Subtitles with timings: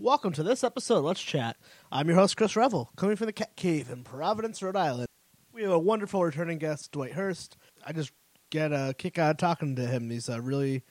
[0.00, 1.00] Welcome to this episode.
[1.00, 1.56] Let's chat.
[1.90, 5.08] I'm your host, Chris Revel, coming from the Cat Cave in Providence, Rhode Island.
[5.52, 7.56] We have a wonderful returning guest, Dwight Hurst.
[7.84, 8.12] I just
[8.50, 10.08] get a kick out of talking to him.
[10.08, 10.84] He's a really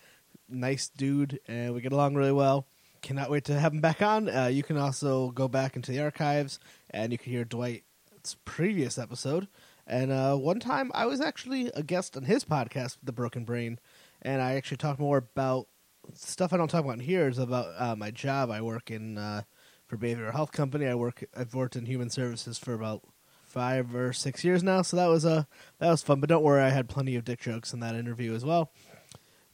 [0.49, 2.67] nice dude, and we get along really well.
[3.01, 4.27] Cannot wait to have him back on.
[4.27, 8.97] Uh, you can also go back into the archives, and you can hear Dwight's previous
[8.97, 9.47] episode.
[9.87, 13.79] And uh, one time, I was actually a guest on his podcast, The Broken Brain,
[14.21, 15.69] and I actually talked more about
[16.13, 18.51] stuff I don't talk about in here is about uh, my job.
[18.51, 19.43] I work in uh,
[19.85, 20.85] for behavioral health company.
[20.85, 21.23] I work.
[21.35, 23.03] I've worked in human services for about
[23.43, 24.81] five or six years now.
[24.81, 25.43] So that was a uh,
[25.79, 26.19] that was fun.
[26.19, 28.71] But don't worry, I had plenty of dick jokes in that interview as well.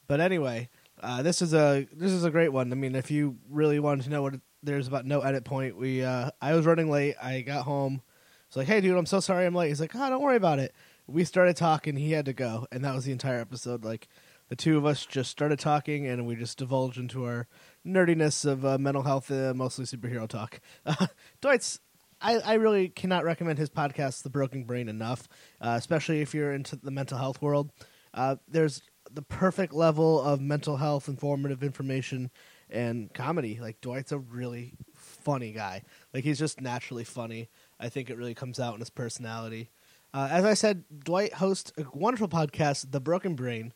[0.06, 0.68] But anyway,
[1.02, 2.72] uh, this is a this is a great one.
[2.72, 6.02] I mean, if you really wanted to know what there's about no edit point, we
[6.02, 7.14] uh, I was running late.
[7.22, 8.02] I got home.
[8.48, 9.68] It's like, hey, dude, I'm so sorry I'm late.
[9.68, 10.74] He's like, oh, don't worry about it.
[11.06, 11.96] We started talking.
[11.96, 13.84] He had to go, and that was the entire episode.
[13.84, 14.08] Like
[14.48, 17.46] the two of us just started talking and we just divulged into our
[17.86, 20.60] nerdiness of uh, mental health, uh, mostly superhero talk.
[20.86, 21.06] Uh,
[21.40, 21.80] Dwight's,
[22.20, 25.28] I, I, really cannot recommend his podcast, The Broken Brain, enough,
[25.60, 27.70] uh, especially if you're into the mental health world.
[28.12, 32.30] Uh, there's the perfect level of mental health, informative information,
[32.70, 33.58] and comedy.
[33.60, 35.82] Like, Dwight's a really funny guy.
[36.12, 37.48] Like, he's just naturally funny.
[37.80, 39.70] I think it really comes out in his personality.
[40.12, 43.72] Uh, as I said, Dwight hosts a wonderful podcast, The Broken Brain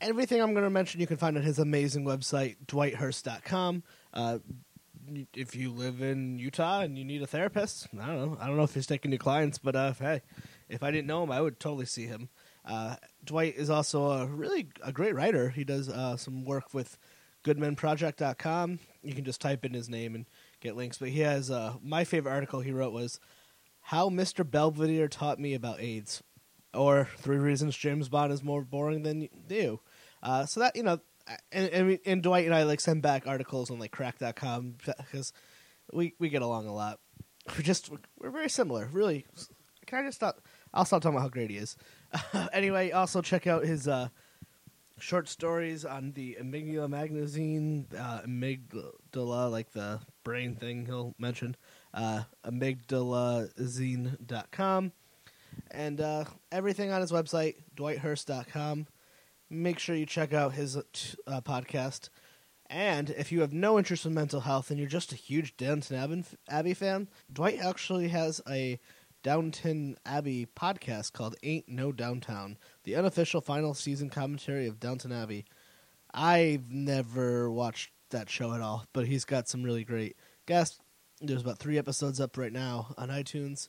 [0.00, 3.82] everything I'm going to mention you can find on his amazing website, dwighthurst.com.
[4.12, 4.38] Uh,
[5.34, 8.38] if you live in Utah and you need a therapist, I don't know.
[8.40, 10.22] I don't know if he's taking new clients, but uh, hey,
[10.68, 12.28] if I didn't know him, I would totally see him.
[12.64, 15.50] Uh, Dwight is also a really a great writer.
[15.50, 16.98] He does uh, some work with
[17.44, 18.80] goodmenproject.com.
[19.02, 20.26] You can just type in his name and
[20.60, 20.98] get links.
[20.98, 23.20] But he has uh, my favorite article he wrote was
[23.82, 24.48] "How Mr.
[24.48, 26.22] Belvedere Taught Me About AIDS."
[26.76, 29.80] Or three reasons James Bond is more boring than you.
[30.22, 31.00] Uh, so that you know,
[31.50, 35.32] and, and, and, Dwight and I like send back articles on like Cracked.com because
[35.92, 36.98] we we get along a lot.
[37.56, 39.26] We're just we're very similar, really.
[39.86, 40.40] Can I just stop?
[40.74, 41.76] I'll stop talking about how great he is.
[42.52, 44.08] anyway, also check out his uh,
[44.98, 51.56] short stories on the Amygdala magazine, uh, Amygdala, like the brain thing he'll mention,
[51.94, 54.92] uh, amygdalazine.com
[55.70, 58.86] and uh, everything on his website, dwighthurst.com.
[59.48, 62.08] Make sure you check out his uh, podcast.
[62.68, 66.24] And if you have no interest in mental health and you're just a huge Downton
[66.48, 68.80] Abbey fan, Dwight actually has a
[69.22, 75.44] Downton Abbey podcast called Ain't No Downtown, the unofficial final season commentary of Downton Abbey.
[76.12, 80.16] I've never watched that show at all, but he's got some really great
[80.46, 80.78] guests.
[81.20, 83.68] There's about three episodes up right now on iTunes.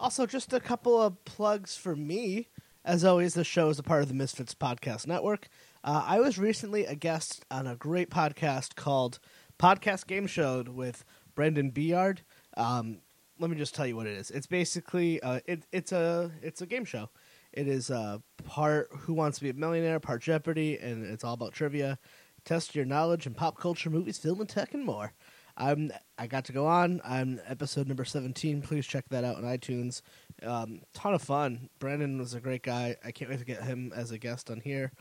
[0.00, 2.46] Also, just a couple of plugs for me.
[2.84, 5.48] As always, the show is a part of the Misfits Podcast Network.
[5.82, 9.18] Uh, I was recently a guest on a great podcast called
[9.58, 11.04] Podcast Game Show with
[11.34, 12.22] Brendan Beard.
[12.56, 12.98] Um,
[13.40, 14.30] let me just tell you what it is.
[14.30, 17.10] It's basically uh, it, it's a it's a game show.
[17.52, 21.34] It is uh, part Who Wants to Be a Millionaire, part Jeopardy, and it's all
[21.34, 21.98] about trivia.
[22.44, 25.12] Test your knowledge in pop culture, movies, film, and tech, and more.
[25.58, 27.00] I'm I got to go on.
[27.04, 28.62] I'm episode number 17.
[28.62, 30.02] Please check that out on iTunes.
[30.42, 31.68] Um, ton of fun.
[31.80, 32.96] Brandon was a great guy.
[33.04, 34.92] I can't wait to get him as a guest on here.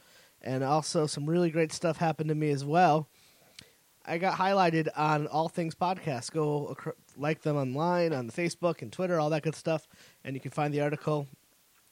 [0.42, 3.08] And also some really great stuff happened to me as well.
[4.04, 6.32] I got highlighted on All Things Podcast.
[6.32, 6.76] Go
[7.16, 9.88] like them online on Facebook and Twitter, all that good stuff,
[10.24, 11.28] and you can find the article.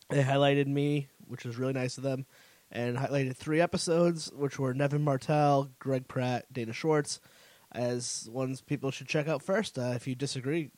[0.10, 2.26] They highlighted me, which was really nice of them,
[2.72, 7.20] and highlighted three episodes, which were Nevin Martell, Greg Pratt, Dana Schwartz
[7.76, 9.78] as ones people should check out first.
[9.78, 10.72] Uh, if you disagree,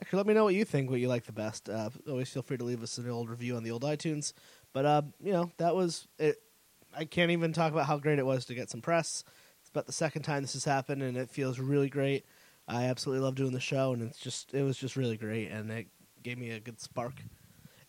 [0.00, 1.68] actually, let me know what you think, what you like the best.
[1.68, 4.32] Uh, always feel free to leave us an old review on the old iTunes.
[4.72, 6.36] But uh, you know, that was it.
[6.96, 9.24] I can't even talk about how great it was to get some press.
[9.60, 12.24] It's about the second time this has happened, and it feels really great.
[12.66, 15.70] I absolutely love doing the show, and it's just it was just really great, and
[15.70, 15.88] it
[16.22, 17.14] gave me a good spark.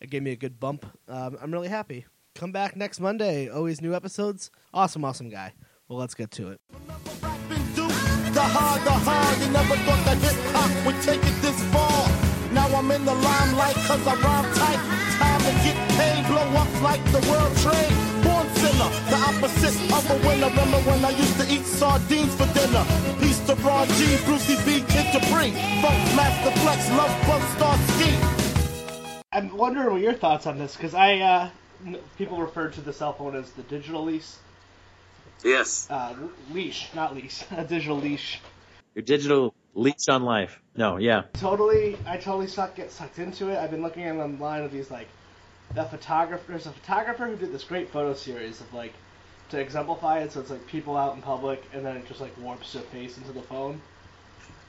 [0.00, 0.84] It gave me a good bump.
[1.08, 2.04] Um, I'm really happy.
[2.34, 3.48] Come back next Monday.
[3.48, 4.50] Always new episodes.
[4.74, 5.54] Awesome, awesome guy.
[5.88, 6.60] Well, let's get to it
[8.36, 9.38] the hard, the hard.
[9.40, 12.04] You never thought that hip hop would take it this far.
[12.52, 14.80] Now I'm in the limelight cause I rhyme tight.
[15.16, 17.96] Time to get paid, blow up like the world trade.
[18.20, 20.52] Born sinner, the opposite of a winner.
[20.52, 22.84] Remember when I used to eat sardines for dinner?
[23.24, 25.56] Peace to Ron G, Brucey B, Kid Capri.
[25.80, 28.12] Funk Master Flex, Love Bug Star Ski.
[29.32, 31.48] I'm wondering what your thoughts on this because I, uh,
[32.18, 34.38] people refer to the cell phone as the digital lease.
[35.44, 35.86] Yes.
[35.90, 36.14] Uh,
[36.52, 37.44] leash, not leash.
[37.56, 38.40] A digital leash.
[38.94, 40.60] Your digital leash on life.
[40.76, 41.22] No, yeah.
[41.34, 43.58] Totally, I totally suck, get sucked into it.
[43.58, 45.08] I've been looking online of these like
[45.74, 46.44] the photographer.
[46.48, 48.94] There's a photographer who did this great photo series of like
[49.50, 50.32] to exemplify it.
[50.32, 53.16] So it's like people out in public, and then it just like warps their face
[53.18, 53.80] into the phone.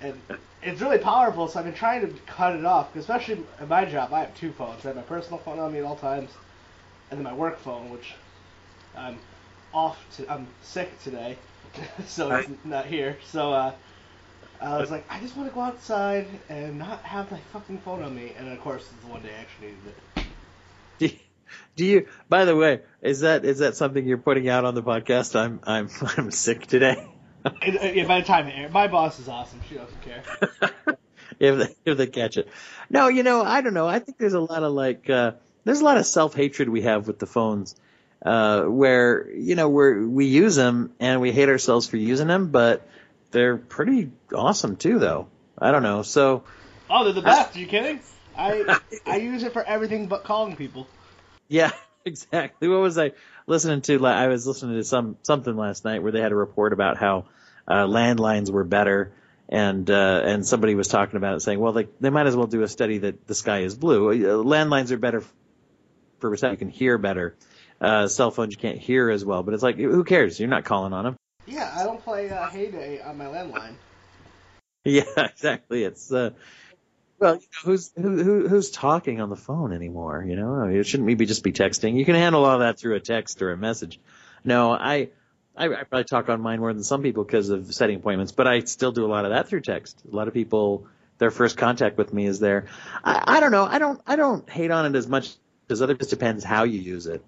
[0.02, 0.20] and
[0.62, 1.48] it's really powerful.
[1.48, 4.14] So I've been trying to cut it off, especially at my job.
[4.14, 4.84] I have two phones.
[4.86, 6.30] I have my personal phone on me at all times,
[7.10, 8.14] and then my work phone, which
[8.96, 9.18] I'm
[9.74, 9.98] off.
[10.18, 11.38] To, I'm sick today,
[12.08, 13.18] so it's not here.
[13.26, 13.74] So uh,
[14.62, 18.04] I was like, I just want to go outside and not have my fucking phone
[18.04, 18.34] on me.
[18.38, 20.24] And of course, it's the one day I actually needed it.
[21.00, 21.20] Do you,
[21.76, 22.08] do you?
[22.28, 25.36] By the way, is that is that something you're putting out on the podcast?
[25.36, 27.08] I'm I'm I'm sick today.
[27.46, 29.62] Uh, by the time it airs, my boss is awesome.
[29.70, 30.24] She doesn't care.
[31.40, 32.50] if they, if they catch it.
[32.90, 33.88] No, you know, I don't know.
[33.88, 36.82] I think there's a lot of like, uh, there's a lot of self hatred we
[36.82, 37.76] have with the phones,
[38.26, 42.50] uh, where, you know, we're, we use them and we hate ourselves for using them,
[42.50, 42.88] but
[43.32, 45.28] they're pretty awesome too, though.
[45.58, 46.02] I don't know.
[46.02, 46.44] So.
[46.90, 47.56] Oh, they're the best.
[47.56, 48.00] Are you kidding?
[48.38, 50.88] I, I use it for everything but calling people.
[51.48, 51.72] Yeah,
[52.06, 52.68] exactly.
[52.68, 53.14] What was I
[53.48, 54.06] listening to?
[54.06, 57.26] I was listening to some, something last night where they had a report about how,
[57.68, 59.12] uh, landlines were better
[59.50, 62.48] and uh, and somebody was talking about it, saying, well, they they might as well
[62.48, 64.10] do a study that the sky is blue.
[64.10, 65.24] Uh, landlines are better
[66.20, 67.36] for reception; you can hear better.
[67.80, 70.40] Uh, cell phones you can't hear as well, but it's like, who cares?
[70.40, 71.16] You're not calling on them.
[71.46, 73.76] Yeah, I don't play uh, Hay on my landline.
[74.84, 75.84] Yeah, exactly.
[75.84, 76.30] It's uh,
[77.20, 80.24] well, you know, who's who, who who's talking on the phone anymore?
[80.26, 81.98] You know, it shouldn't maybe just be texting.
[81.98, 84.00] You can handle all that through a text or a message.
[84.46, 85.10] No, I
[85.58, 88.48] I, I probably talk on mine more than some people because of setting appointments, but
[88.48, 90.04] I still do a lot of that through text.
[90.10, 90.88] A lot of people,
[91.18, 92.68] their first contact with me is there.
[93.04, 93.66] I, I don't know.
[93.66, 94.00] I don't.
[94.06, 95.34] I don't hate on it as much
[95.70, 95.96] as other.
[95.96, 97.24] Just depends how you use it.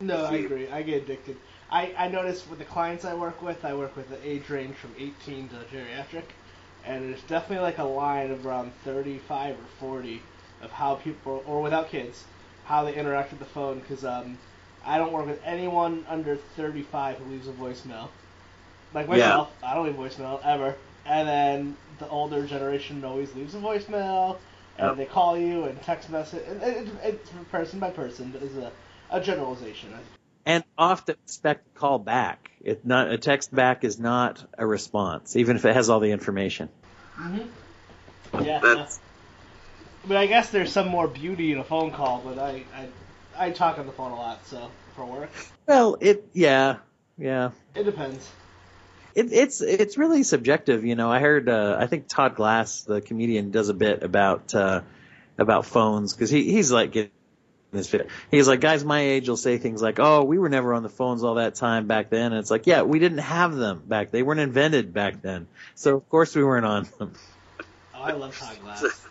[0.00, 0.68] No, I agree.
[0.70, 1.36] I get addicted.
[1.70, 4.74] I, I notice with the clients I work with, I work with the age range
[4.76, 6.24] from 18 to geriatric,
[6.86, 10.22] and there's definitely like a line of around 35 or 40
[10.62, 12.24] of how people, or without kids,
[12.64, 13.80] how they interact with the phone.
[13.80, 14.38] Because um,
[14.84, 18.08] I don't work with anyone under 35 who leaves a voicemail.
[18.94, 19.70] Like myself, yeah.
[19.70, 20.74] I don't leave voicemail ever.
[21.04, 24.38] And then the older generation always leaves a voicemail,
[24.78, 24.96] and yep.
[24.96, 26.42] they call you and text message.
[26.48, 28.72] And it, it, it's person by person, but it's a,
[29.10, 29.90] a generalization.
[30.46, 32.50] And often expect a call back.
[32.62, 36.12] It not a text back is not a response, even if it has all the
[36.12, 36.68] information.
[37.16, 38.44] Mm-hmm.
[38.44, 38.60] Yeah.
[38.62, 39.00] That's...
[40.06, 42.88] But I guess there's some more beauty in a phone call, but I, I
[43.36, 45.30] I talk on the phone a lot, so for work.
[45.66, 46.76] Well, it yeah,
[47.18, 47.50] yeah.
[47.74, 48.26] It depends.
[49.14, 51.10] It, it's it's really subjective, you know.
[51.10, 54.80] I heard uh, I think Todd Glass, the comedian, does a bit about uh,
[55.36, 57.12] about phones because he he's like
[57.70, 58.08] getting this fit.
[58.30, 60.88] He's like, guys my age will say things like, "Oh, we were never on the
[60.88, 64.10] phones all that time back then," and it's like, yeah, we didn't have them back.
[64.10, 67.12] They weren't invented back then, so of course we weren't on them.
[67.94, 68.82] Oh, I love Todd Glass.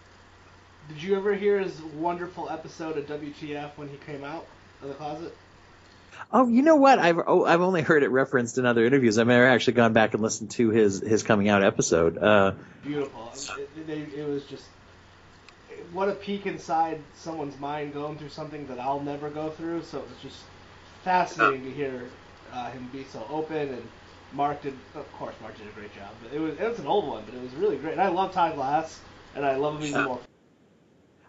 [0.90, 4.48] Did you ever hear his wonderful episode of WTF when he came out
[4.82, 5.36] of the closet?
[6.32, 7.00] Oh, you know what?
[7.00, 9.18] I've oh, I've only heard it referenced in other interviews.
[9.18, 12.18] I've never actually gone back and listened to his his coming out episode.
[12.18, 12.54] Uh,
[12.84, 13.32] Beautiful.
[13.58, 14.66] It, it, it, was just
[15.94, 19.84] what a peek inside someone's mind going through something that I'll never go through.
[19.84, 20.44] So it was just
[21.04, 22.10] fascinating to hear
[22.54, 23.90] uh, him be so open and
[24.32, 26.10] Mark did, of course, Mark did a great job.
[26.22, 27.94] But it was it was an old one, but it was really great.
[27.94, 29.00] And I love Todd Glass,
[29.36, 30.20] and I love him even more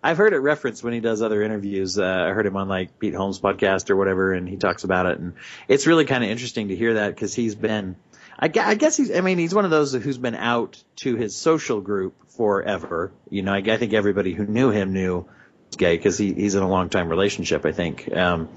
[0.02, 1.98] I've heard it referenced when he does other interviews.
[1.98, 5.06] Uh, I heard him on like Pete Holmes podcast or whatever, and he talks about
[5.06, 5.34] it, and
[5.68, 7.96] it's really kind of interesting to hear that because he's been,
[8.40, 11.36] I, I guess he's, I mean, he's one of those who's been out to his
[11.36, 13.12] social group forever.
[13.28, 15.28] You know, I, I think everybody who knew him knew
[15.66, 18.10] he's gay because he, he's in a long time relationship, I think.
[18.10, 18.48] Um,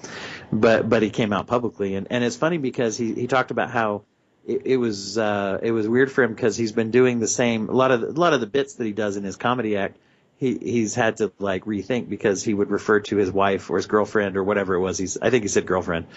[0.52, 3.72] but but he came out publicly, and and it's funny because he he talked about
[3.72, 4.04] how
[4.48, 7.68] it, it was uh, it was weird for him because he's been doing the same
[7.68, 9.98] a lot of a lot of the bits that he does in his comedy act
[10.38, 13.88] he he's had to like rethink because he would refer to his wife or his
[13.88, 14.98] girlfriend or whatever it was.
[14.98, 16.08] He's I think he said girlfriend.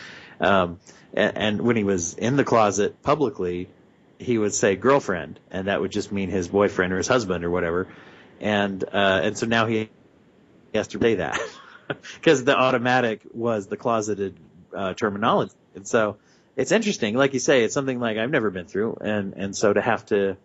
[0.40, 0.78] Um,
[1.14, 3.68] and, and when he was in the closet publicly,
[4.18, 7.50] he would say girlfriend, and that would just mean his boyfriend or his husband or
[7.50, 7.88] whatever.
[8.40, 9.90] And uh, and so now he
[10.75, 11.40] has to say that
[12.14, 14.37] because the automatic was the closeted
[14.75, 15.54] uh, terminology.
[15.75, 16.16] And so
[16.56, 19.73] it's interesting, like you say, it's something like I've never been through, and and so
[19.73, 20.37] to have to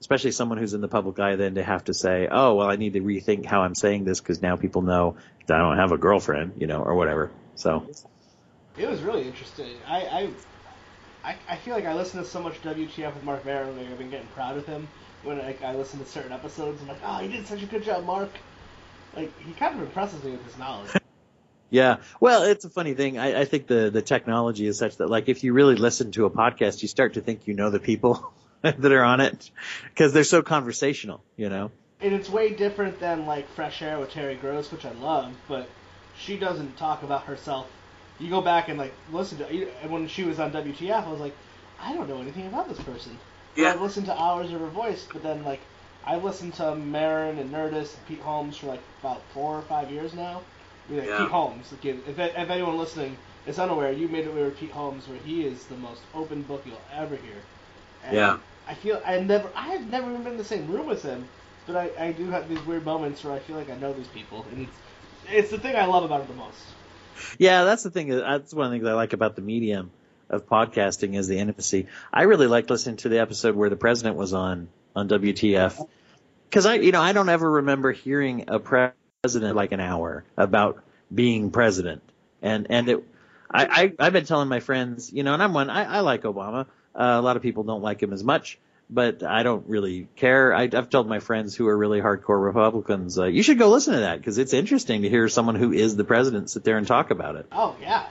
[0.00, 2.76] especially someone who's in the public eye, then to have to say, oh, well, I
[2.76, 5.16] need to rethink how I'm saying this because now people know
[5.46, 7.30] that I don't have a girlfriend, you know, or whatever.
[7.54, 7.86] So
[8.78, 9.76] it was really interesting.
[9.86, 10.30] I
[11.24, 13.76] I, I feel like I listen to so much WTF with Mark Maron.
[13.76, 14.86] Like I've been getting proud of him
[15.24, 16.80] when I, I listen to certain episodes.
[16.80, 18.30] And I'm like, oh, he did such a good job, Mark.
[19.14, 20.90] Like he kind of impresses me with his knowledge.
[21.72, 21.98] Yeah.
[22.20, 23.16] Well, it's a funny thing.
[23.16, 26.24] I, I think the, the technology is such that like if you really listen to
[26.24, 28.34] a podcast, you start to think you know the people.
[28.62, 29.50] that are on it
[29.84, 31.70] because they're so conversational, you know.
[32.00, 35.68] And it's way different than like Fresh Air with Terry Gross, which I love, but
[36.18, 37.70] she doesn't talk about herself.
[38.18, 39.44] You go back and like listen to
[39.88, 41.34] when she was on WTF, I was like,
[41.80, 43.18] I don't know anything about this person.
[43.56, 43.72] Yeah.
[43.72, 45.60] I've listened to hours of her voice, but then like
[46.04, 49.90] I've listened to Maron and Nerdist and Pete Holmes for like about four or five
[49.90, 50.42] years now.
[50.88, 51.18] I mean, like Yeah.
[51.18, 54.70] Pete Holmes, like, if, if if anyone listening is unaware, you made it with Pete
[54.70, 57.36] Holmes, where he is the most open book you'll ever hear.
[58.04, 58.38] And Yeah.
[58.70, 61.26] I feel I never I have never even been in the same room with him,
[61.66, 64.06] but I, I do have these weird moments where I feel like I know these
[64.08, 64.78] people, and it's
[65.32, 66.56] it's the thing I love about it the most.
[67.38, 68.12] Yeah, that's the thing.
[68.12, 69.90] Uh, that's one of the things I like about the medium
[70.28, 71.88] of podcasting is the intimacy.
[72.12, 75.84] I really liked listening to the episode where the president was on on WTF
[76.48, 80.82] because I, you know, I don't ever remember hearing a president like an hour about
[81.12, 82.02] being president,
[82.42, 83.04] and and it.
[83.52, 85.70] I, I I've been telling my friends, you know, and I'm one.
[85.70, 86.66] I, I like Obama.
[86.94, 90.54] Uh, a lot of people don't like him as much, but I don't really care.
[90.54, 93.94] I, I've told my friends who are really hardcore Republicans, uh, you should go listen
[93.94, 96.86] to that because it's interesting to hear someone who is the president sit there and
[96.86, 97.46] talk about it.
[97.52, 98.06] Oh yeah,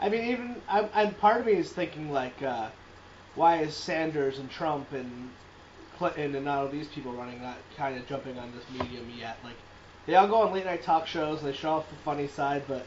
[0.00, 2.68] I mean even I, and part of me is thinking like, uh,
[3.34, 5.30] why is Sanders and Trump and
[5.98, 9.36] Clinton and all these people running not kind of jumping on this medium yet?
[9.44, 9.56] Like
[10.06, 12.86] they all go on late night talk shows, they show off the funny side, but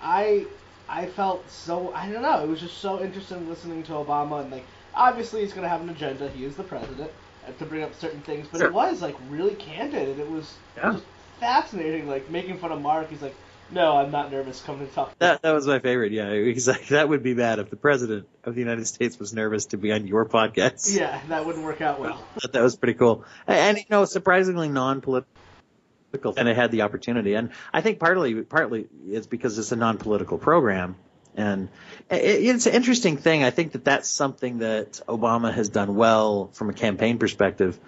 [0.00, 0.46] I
[0.88, 2.42] I felt so I don't know.
[2.42, 4.64] It was just so interesting listening to Obama and like
[4.96, 6.28] obviously he's gonna have an agenda.
[6.30, 7.10] He is the president
[7.46, 8.68] uh, to bring up certain things, but Sure.
[8.68, 10.92] it was like really candid and it was Yeah.
[10.92, 11.04] just
[11.40, 12.08] fascinating.
[12.08, 13.10] Like making fun of Mark.
[13.10, 13.34] He's like,
[13.70, 15.18] no, I'm not nervous coming to talk.
[15.18, 16.12] That that was my favorite.
[16.12, 19.32] Yeah, he's like that would be bad if the president of the United States was
[19.34, 20.96] nervous to be on your podcast.
[20.96, 22.24] Yeah, that wouldn't work out well.
[22.52, 23.24] that was pretty cool.
[23.46, 25.26] And, and you know, surprisingly non-political,
[26.36, 27.34] and it had the opportunity.
[27.34, 30.96] And I think partly, partly it's because it's a non-political program.
[31.36, 31.68] And
[32.10, 33.44] it's an interesting thing.
[33.44, 37.78] I think that that's something that Obama has done well from a campaign perspective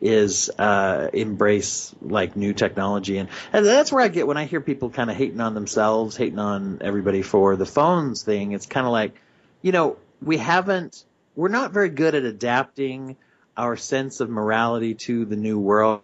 [0.00, 4.60] is uh, embrace like new technology, and, and that's where I get when I hear
[4.60, 8.52] people kind of hating on themselves, hating on everybody for the phones thing.
[8.52, 9.16] It's kind of like,
[9.60, 13.16] you know, we haven't, we're not very good at adapting
[13.56, 16.02] our sense of morality to the new world.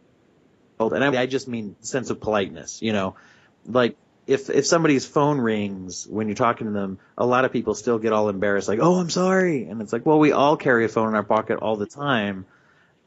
[0.80, 3.14] And I, I just mean sense of politeness, you know,
[3.64, 3.96] like
[4.26, 7.98] if, if somebody's phone rings when you're talking to them, a lot of people still
[7.98, 9.64] get all embarrassed, like, oh, I'm sorry.
[9.64, 12.46] And it's like, well, we all carry a phone in our pocket all the time.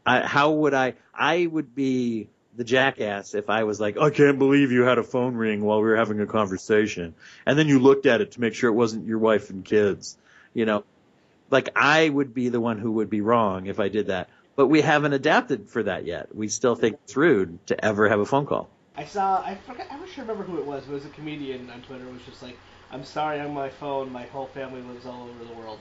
[0.06, 4.40] I, how would I, I would be the jackass if I was like, I can't
[4.40, 7.14] believe you had a phone ring while we were having a conversation.
[7.46, 10.18] And then you looked at it to make sure it wasn't your wife and kids,
[10.54, 10.84] you know,
[11.52, 14.30] like I would be the one who would be wrong if I did that.
[14.56, 16.36] But we haven't adapted for that yet.
[16.36, 18.70] We still think it's rude to ever have a phone call.
[18.98, 20.84] I saw, I forget, I wish I remember who it was.
[20.86, 22.06] But it was a comedian on Twitter.
[22.06, 22.58] It was just like,
[22.92, 24.12] I'm sorry I'm on my phone.
[24.12, 25.80] My whole family lives all over the world.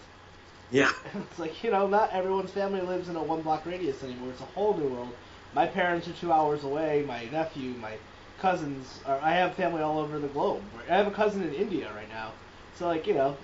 [0.70, 0.92] Yeah.
[1.14, 4.30] it's like, you know, not everyone's family lives in a one block radius anymore.
[4.30, 5.14] It's a whole new world.
[5.54, 7.04] My parents are two hours away.
[7.06, 7.94] My nephew, my
[8.40, 9.18] cousins are.
[9.22, 10.62] I have family all over the globe.
[10.90, 12.32] I have a cousin in India right now.
[12.74, 13.36] So like, you know,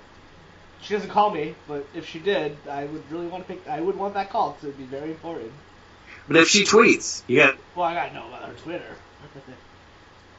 [0.82, 3.66] she doesn't call me, but if she did, I would really want to pick.
[3.66, 5.52] I would want that call because it would be very important.
[6.28, 8.96] But if she tweets, you got Well, I gotta know about her Twitter.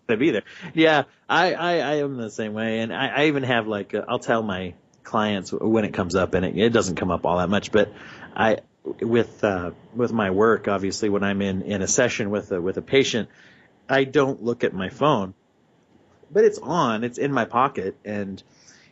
[0.10, 0.44] To be there.
[0.74, 4.04] Yeah, I, I, I am the same way, and I, I even have like uh,
[4.08, 4.74] I'll tell my
[5.04, 7.94] clients when it comes up, and it, it doesn't come up all that much, but
[8.36, 8.58] I
[9.02, 12.78] with uh, with my work, obviously, when I'm in in a session with a with
[12.78, 13.30] a patient,
[13.88, 15.34] I don't look at my phone,
[16.32, 18.42] but it's on, it's in my pocket, and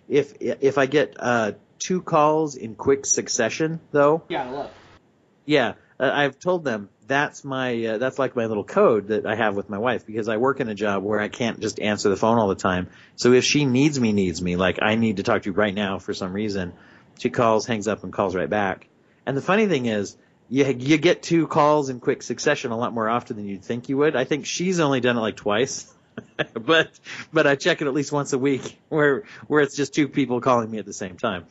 [0.08, 4.72] if if I get uh, two calls in quick succession, though, you gotta love.
[5.46, 9.36] yeah, uh, I've told them that's my uh, that's like my little code that I
[9.36, 12.10] have with my wife because I work in a job where I can't just answer
[12.10, 12.90] the phone all the time.
[13.16, 15.74] So if she needs me, needs me, like I need to talk to you right
[15.74, 16.74] now for some reason,
[17.20, 18.88] she calls, hangs up, and calls right back.
[19.28, 20.18] And the funny thing is,
[20.50, 23.88] you you get two calls in quick succession a lot more often than you'd think
[23.88, 24.16] you would.
[24.16, 25.94] I think she's only done it like twice.
[26.54, 26.90] but
[27.32, 30.42] but I check it at least once a week where where it's just two people
[30.42, 31.46] calling me at the same time.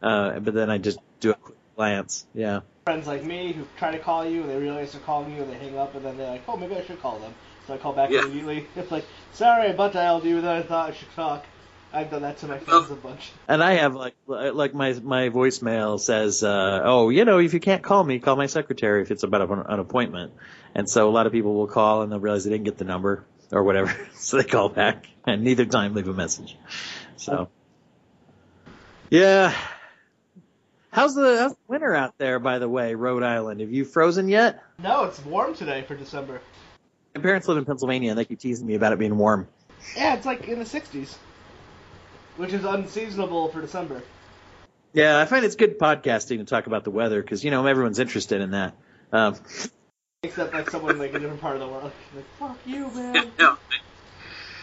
[0.00, 2.26] Uh, but then I just do a quick glance.
[2.32, 2.60] Yeah.
[2.88, 5.52] Friends like me who try to call you and they realize they're calling you and
[5.52, 7.34] they hang up and then they're like, oh, maybe I should call them.
[7.66, 8.22] So I call back Yeah.
[8.22, 8.66] immediately.
[8.76, 9.04] It's like,
[9.34, 11.44] sorry, but I butt dialed you, then I thought I should talk.
[11.92, 13.30] I've done that to my friends a bunch.
[13.46, 17.60] And I have like like my my voicemail says, uh, oh, you know, if you
[17.60, 20.32] can't call me, call my secretary if it's about an, an appointment.
[20.74, 22.86] And so a lot of people will call and they'll realize they didn't get the
[22.86, 26.56] number or whatever, so they call back and neither time leave a message.
[27.16, 27.50] So,
[29.10, 29.54] yeah.
[30.90, 33.60] How's the, how's the winter out there, by the way, Rhode Island?
[33.60, 34.62] Have you frozen yet?
[34.78, 36.40] No, it's warm today for December.
[37.14, 39.48] My parents live in Pennsylvania and they keep teasing me about it being warm.
[39.96, 41.16] Yeah, it's like in the 60s,
[42.36, 44.02] which is unseasonable for December.
[44.92, 47.98] Yeah, I find it's good podcasting to talk about the weather because you know everyone's
[47.98, 48.74] interested in that.
[49.12, 49.36] Um,
[50.22, 51.92] Except like someone like a different part of the world.
[52.14, 53.30] Like, fuck you, man.
[53.38, 53.56] no.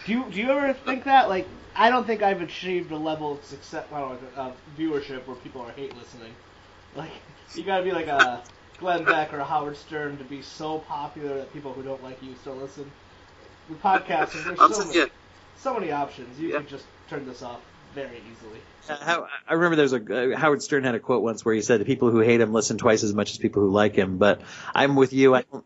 [0.04, 1.28] Do you do you ever think that?
[1.28, 1.46] Like,
[1.78, 5.72] I don't think I've achieved a level of success, know, of viewership where people are
[5.72, 6.32] hate listening.
[6.94, 7.10] Like,
[7.54, 8.42] you gotta be like a
[8.78, 12.22] Glenn Beck or a Howard Stern to be so popular that people who don't like
[12.22, 12.90] you still listen.
[13.68, 15.10] With podcasting, there's so many,
[15.56, 16.38] so many options.
[16.38, 16.58] You Yeah.
[16.58, 17.60] can just turn this off
[17.94, 18.60] very easily.
[18.88, 21.60] Uh, How, I remember there's a uh, Howard Stern had a quote once where he
[21.62, 24.18] said the people who hate him listen twice as much as people who like him.
[24.18, 24.42] But
[24.74, 25.34] I'm with you.
[25.34, 25.64] I don't,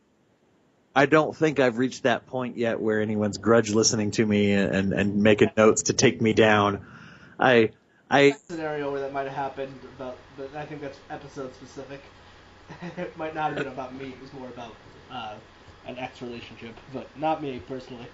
[0.95, 4.93] I don't think I've reached that point yet where anyone's grudge listening to me and
[4.93, 6.85] and making notes to take me down.
[7.39, 7.71] I
[8.11, 12.03] I Scenario where that might have happened, about, but I think that's episode specific.
[12.97, 14.09] it might not have been about me.
[14.09, 14.75] It was more about
[15.11, 15.35] uh,
[15.87, 18.07] an ex relationship, but not me personally.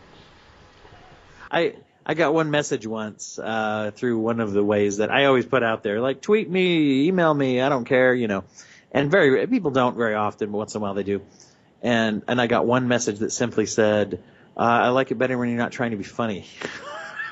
[1.51, 5.47] I I got one message once uh, through one of the ways that I always
[5.47, 8.45] put out there, like tweet me, email me, I don't care, you know.
[8.93, 11.23] And very people don't very often, but once in a while they do.
[11.83, 14.23] And and I got one message that simply said,
[14.57, 16.47] uh, "I like it better when you're not trying to be funny."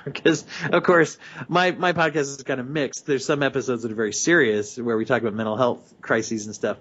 [0.04, 1.16] Because of course
[1.48, 3.06] my my podcast is kind of mixed.
[3.06, 6.54] There's some episodes that are very serious where we talk about mental health crises and
[6.54, 6.76] stuff,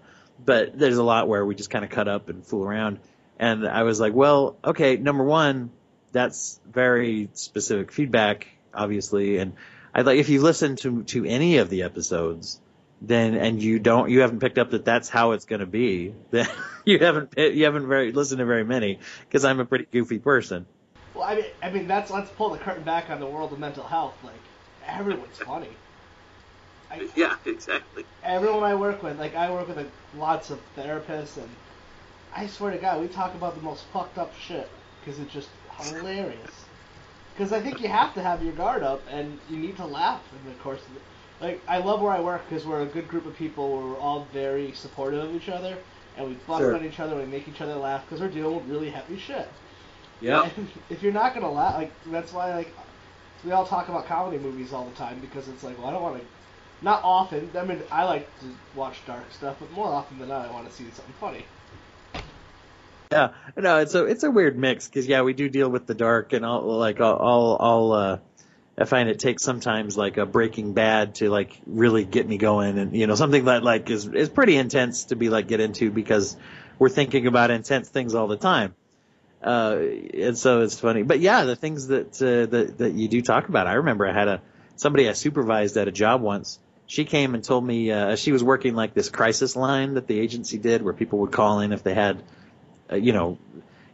[0.46, 3.00] but there's a lot where we just kind of cut up and fool around.
[3.40, 5.72] And I was like, well, okay, number one,
[6.12, 9.38] that's very specific feedback, obviously.
[9.38, 9.54] And
[9.94, 12.60] I'd like if you listen to to any of the episodes,
[13.04, 16.14] then and you don't you haven't picked up that that's how it's going to be,
[16.32, 16.48] then
[16.86, 20.66] you haven't you haven't very listened to very many because I'm a pretty goofy person.
[21.14, 23.60] Well, I mean, I mean that's let's pull the curtain back on the world of
[23.60, 24.16] mental health.
[24.24, 24.34] Like
[24.88, 25.70] everyone's funny.
[26.90, 28.06] I, Yeah, exactly.
[28.24, 31.50] everyone I work with, like I work with like, lots of therapists, and
[32.36, 34.70] I swear to God, we talk about the most fucked up shit
[35.00, 36.66] because it's just hilarious.
[37.34, 40.22] Because I think you have to have your guard up, and you need to laugh
[40.32, 41.02] in the course of it.
[41.44, 43.70] Like I love where I work because we're a good group of people.
[43.70, 45.78] Where we're all very supportive of each other,
[46.18, 46.74] and we bust Sure.
[46.74, 49.20] on each other, and we make each other laugh because we're dealing with really heavy
[49.20, 49.48] shit.
[50.22, 50.50] Yeah.
[50.90, 52.74] If you're not gonna laugh, like that's why like
[53.44, 56.02] we all talk about comedy movies all the time because it's like, well, I don't
[56.02, 56.26] want to.
[56.82, 57.50] Not often.
[57.58, 60.70] I mean, I like to watch dark stuff, but more often than not, I want
[60.70, 61.46] to see something funny.
[63.12, 65.94] Yeah, no, it's a it's a weird mix because yeah, we do deal with the
[65.94, 68.18] dark and all like all all, all uh,
[68.78, 72.80] I find it takes sometimes like a Breaking Bad to like really get me going
[72.80, 75.92] and you know something that like is is pretty intense to be like get into
[75.92, 76.36] because
[76.80, 78.74] we're thinking about intense things all the time.
[79.44, 79.78] Uh,
[80.14, 83.50] and so it's funny, but yeah, the things that uh, that that you do talk
[83.50, 83.68] about.
[83.68, 84.42] I remember I had a
[84.76, 86.60] somebody I supervised at a job once.
[86.88, 90.20] She came and told me uh, she was working like this crisis line that the
[90.20, 92.24] agency did, where people would call in if they had
[92.92, 93.38] uh, you know,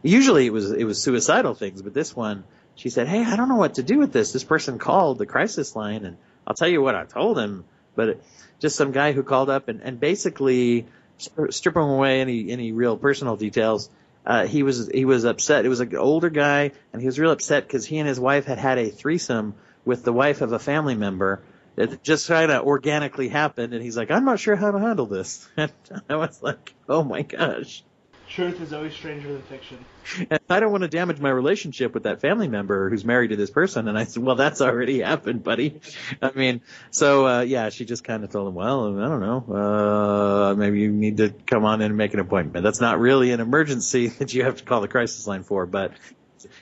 [0.02, 2.44] usually it was it was suicidal things, but this one,
[2.80, 4.32] she said, "Hey, I don't know what to do with this.
[4.32, 6.16] This person called the crisis line, and
[6.46, 7.64] I'll tell you what I told him."
[7.94, 8.22] But it,
[8.58, 10.86] just some guy who called up and, and basically
[11.18, 13.90] stri- stripping away any any real personal details.
[14.24, 15.66] Uh, he was he was upset.
[15.66, 18.46] It was an older guy, and he was real upset because he and his wife
[18.46, 21.42] had had a threesome with the wife of a family member.
[21.76, 25.06] It just kind of organically happened, and he's like, "I'm not sure how to handle
[25.06, 25.72] this." And
[26.08, 27.82] I was like, "Oh my gosh."
[28.30, 29.84] Truth is always stranger than fiction.
[30.30, 33.36] And I don't want to damage my relationship with that family member who's married to
[33.36, 33.88] this person.
[33.88, 35.80] And I said, well, that's already happened, buddy.
[36.22, 36.60] I mean,
[36.92, 40.78] so, uh, yeah, she just kind of told him, well, I don't know, uh, maybe
[40.78, 42.62] you need to come on in and make an appointment.
[42.62, 45.92] That's not really an emergency that you have to call the crisis line for, but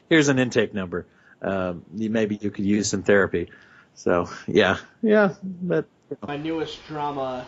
[0.08, 1.06] here's an intake number.
[1.42, 3.50] Um, maybe you could use some therapy.
[3.94, 5.86] So, yeah, yeah, but
[6.26, 7.46] My newest drama,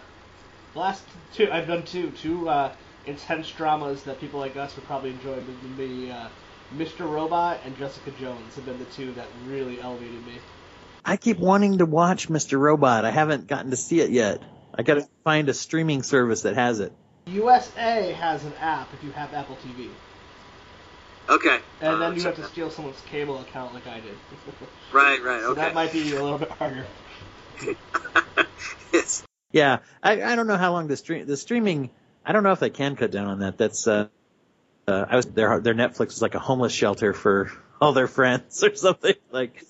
[0.75, 1.03] last
[1.33, 2.73] two I've done two, two uh,
[3.07, 5.35] intense dramas that people like us would probably enjoy.
[5.35, 6.29] Would be uh,
[6.77, 7.11] Mr.
[7.11, 10.35] Robot and Jessica Jones have been the two that really elevated me.
[11.05, 12.59] I keep wanting to watch Mr.
[12.59, 13.05] Robot.
[13.05, 14.41] I haven't gotten to see it yet.
[14.75, 16.93] I gotta find a streaming service that has it.
[17.27, 19.89] USA has an app if you have Apple TV,
[21.29, 21.59] Okay.
[21.81, 24.15] and Uh, then you have to steal someone's cable account like I did.
[24.61, 24.69] that.
[24.93, 25.41] Right, right.
[25.41, 25.61] so Okay.
[25.61, 26.85] that might be a little bit harder.
[28.93, 29.25] yes.
[29.53, 31.91] Yeah, I, I don't know how long the stream the streaming.
[32.25, 33.59] I don't know if they can cut down on that.
[33.59, 34.09] That's uh,
[34.87, 38.63] uh I was their their Netflix is like a homeless shelter for all their friends
[38.65, 39.65] or something like.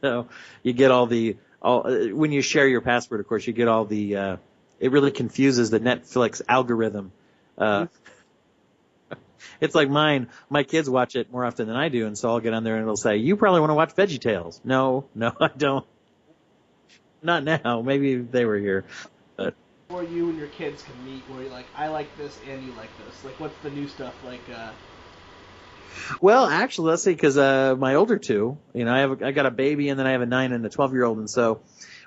[0.00, 0.28] So
[0.62, 3.68] you get all the all uh, when you share your password, of course, you get
[3.68, 4.16] all the.
[4.16, 4.36] uh
[4.80, 7.12] It really confuses the Netflix algorithm.
[7.56, 7.86] Uh,
[9.60, 10.28] it's like mine.
[10.48, 12.76] My kids watch it more often than I do, and so I'll get on there
[12.76, 15.86] and it'll say, "You probably want to watch Veggie Tales." No, no, I don't.
[17.22, 17.82] Not now.
[17.82, 18.84] Maybe they were here.
[19.90, 22.72] Or you and your kids can meet where you're like, I like this and you
[22.72, 23.24] like this.
[23.24, 24.14] Like, what's the new stuff?
[24.24, 24.70] Like, uh,
[26.20, 29.30] Well, actually, let's see, because uh, my older two, you know, I have a, I
[29.32, 31.28] got a baby and then I have a nine and a twelve year old, and
[31.28, 31.60] so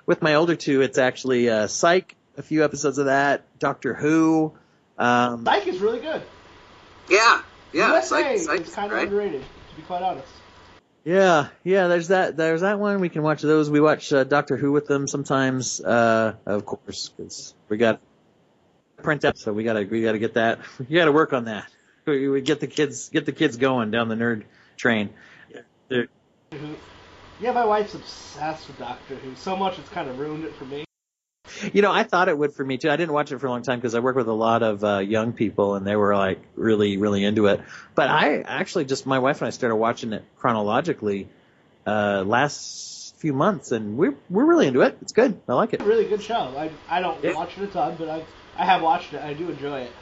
[0.06, 4.54] with my older two, it's actually uh, Psych, a few episodes of that, Doctor Who.
[4.98, 6.22] Um, Psych is really good.
[7.10, 7.42] Yeah.
[7.72, 7.88] Yeah.
[7.88, 9.08] USA Psych- Psych is is kind of great.
[9.08, 10.28] underrated, to be quite honest.
[11.04, 11.88] Yeah, yeah.
[11.88, 12.36] There's that.
[12.36, 13.00] There's that one.
[13.00, 13.70] We can watch those.
[13.70, 18.00] We watch uh, Doctor Who with them sometimes, uh, of course, because we got
[19.02, 20.60] print out, so we gotta we gotta get that.
[20.88, 21.66] You gotta work on that.
[22.06, 24.44] We, we get the kids get the kids going down the nerd
[24.76, 25.10] train.
[27.40, 30.64] Yeah, my wife's obsessed with Doctor Who so much it's kind of ruined it for
[30.64, 30.83] me.
[31.72, 32.90] You know, I thought it would for me too.
[32.90, 34.84] I didn't watch it for a long time because I work with a lot of
[34.84, 37.60] uh, young people, and they were like really, really into it.
[37.94, 41.28] But I actually just my wife and I started watching it chronologically
[41.86, 44.98] uh, last few months, and we're we're really into it.
[45.00, 45.40] It's good.
[45.48, 45.80] I like it.
[45.80, 46.54] Really good show.
[46.56, 47.34] I I don't Yeah.
[47.34, 48.24] watch it a ton, but I
[48.56, 49.22] I have watched it.
[49.22, 49.92] I do enjoy it.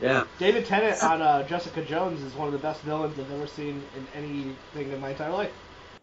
[0.00, 0.24] Yeah.
[0.38, 3.82] David Tennant on uh, Jessica Jones is one of the best villains I've ever seen
[3.94, 5.52] in anything in my entire life.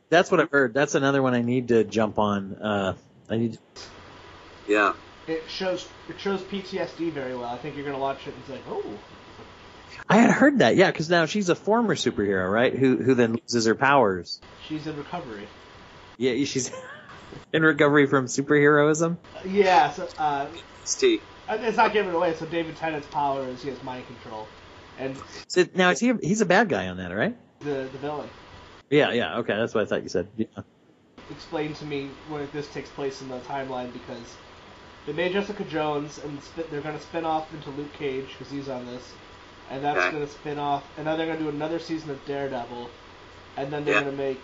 [0.10, 0.74] That's what I've heard.
[0.74, 2.54] That's another one I need to jump on.
[2.54, 2.94] Uh,
[3.30, 3.58] I need.
[4.68, 4.94] Yeah.
[5.28, 7.50] It shows it shows PTSD very well.
[7.50, 9.00] I think you're gonna watch it and say, oh,
[10.10, 10.76] I had heard that.
[10.76, 12.74] Yeah, because now she's a former superhero, right?
[12.74, 14.40] Who who then loses her powers.
[14.68, 15.48] she's in recovery.
[16.18, 16.72] Yeah, she's
[17.54, 19.18] in recovery from superheroism.
[19.46, 20.48] Yeah, so uh,
[20.84, 21.22] Steve.
[21.50, 22.34] it's not giving it away.
[22.36, 24.48] So David Tennant's power is he has mind control,
[24.98, 25.16] and
[25.48, 26.14] So now is he?
[26.22, 27.36] He's a bad guy on that, right?
[27.62, 28.30] the the villain
[28.90, 29.38] Yeah, yeah.
[29.40, 30.28] Okay, that's what I thought you said.
[30.38, 30.46] Yeah.
[31.30, 34.36] explained to me when this takes place in the timeline because
[35.08, 38.52] they made Jessica Jones and sp- they're going to spin off into Luke Cage because
[38.52, 39.16] he's on this,
[39.72, 40.12] and that's Okay.
[40.12, 42.92] going to spin off, and now they're going to do another season of Daredevil,
[43.58, 44.02] and then they're Yeah.
[44.02, 44.42] going to make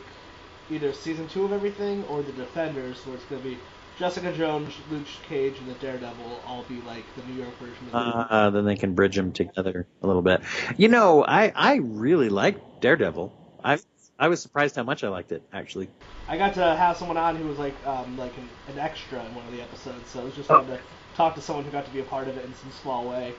[0.70, 3.60] either season two of everything or the Defenders, where it's going to be
[3.98, 8.00] Jessica Jones, Luke Cage, and the Daredevil all be like the New York version of
[8.00, 8.16] it.
[8.32, 10.42] Uh, then they can bridge them together a little bit.
[10.78, 13.34] You know, I I really like Daredevil.
[13.64, 13.78] I
[14.24, 15.90] I was surprised how much I liked it actually.
[16.30, 19.36] I got to have someone on who was like um, like an, an extra in
[19.36, 20.60] one of the episodes, so it was just Oh.
[20.60, 20.80] fun to
[21.14, 23.36] talk to someone who got to be a part of it in some small way.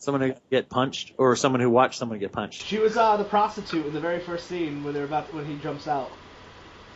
[0.00, 2.62] Someone who get punched, or someone who watched someone get punched.
[2.62, 5.56] She was uh, the prostitute in the very first scene when they're about when he
[5.56, 6.18] jumps out.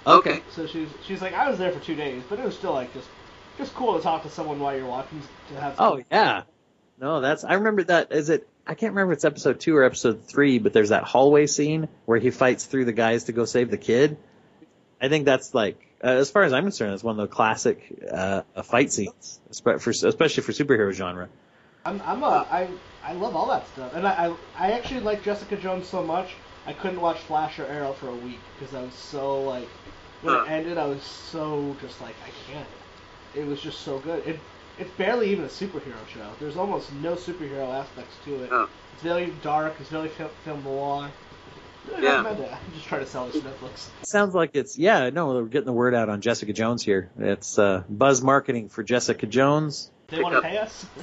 [0.07, 0.43] Okay.
[0.51, 2.93] So she's she's like I was there for two days, but it was still like
[2.93, 3.09] just
[3.57, 5.77] just cool to talk to someone while you're watching to have.
[5.79, 6.43] Oh yeah.
[7.01, 8.13] No, that's I remember that.
[8.13, 8.47] Is it?
[8.67, 11.89] I can't remember if it's episode two or episode three, but there's that hallway scene
[12.05, 14.17] where he fights through the guys to go save the kid.
[15.01, 17.83] I think that's like, uh, as far as I'm concerned, it's one of the classic
[18.11, 21.29] uh, uh, fight scenes, especially for superhero genre.
[21.85, 22.69] I'm I'm a I
[23.03, 26.29] I love all that stuff, and I I, I actually like Jessica Jones so much
[26.67, 29.69] I couldn't watch Flash or Arrow for a week because I was so like
[30.23, 32.69] when it ended I was so just like I can't.
[33.35, 34.27] It was just so good.
[34.27, 34.39] It
[34.79, 36.29] it's barely even a superhero show.
[36.41, 38.49] There's almost no superhero aspects to it.
[38.53, 38.69] Oh.
[38.95, 39.75] It's very dark.
[39.81, 41.11] It's very film, film noir.
[41.89, 42.17] Really Yeah.
[42.23, 42.53] recommend it.
[42.53, 43.89] I'm just trying to sell this to Netflix.
[44.05, 45.11] Sounds like it's yeah.
[45.11, 47.11] No, we're getting the word out on Jessica Jones here.
[47.19, 49.91] It's uh, buzz marketing for Jessica Jones.
[50.09, 50.87] They want to pay us.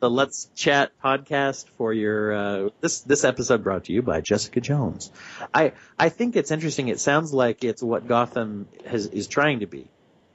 [0.00, 4.60] The Let's Chat podcast for your uh, this this episode brought to you by Jessica
[4.60, 5.10] Jones.
[5.52, 6.88] I I think it's interesting.
[6.88, 9.88] It sounds like it's what Gotham has, is trying to be.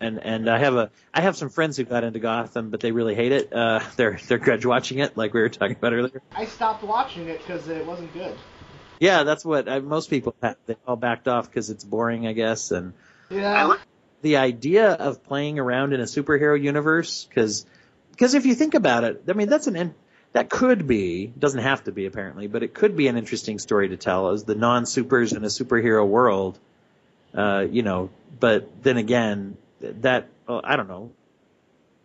[0.04, 2.92] And and I have a I have some friends who got into Gotham, but they
[2.92, 3.54] really hate it.
[3.54, 6.22] Uh, they're they're grudge watching it, like we were talking about earlier.
[6.36, 8.36] I stopped watching it because it wasn't good.
[9.00, 10.58] Yeah, that's what uh, most people have.
[10.66, 12.72] They all backed off because it's boring, I guess.
[12.72, 12.94] And
[13.30, 13.78] Yeah.
[14.22, 17.66] The idea of playing around in a superhero universe because
[18.12, 19.96] because if you think about it, I mean that's an in,
[20.34, 23.90] that could be doesn't have to be apparently, but it could be an interesting story
[23.90, 26.60] to tell as the non supers in a superhero world.
[27.34, 29.58] Uh, you know, but then again,
[30.02, 31.12] that uh, I don't know.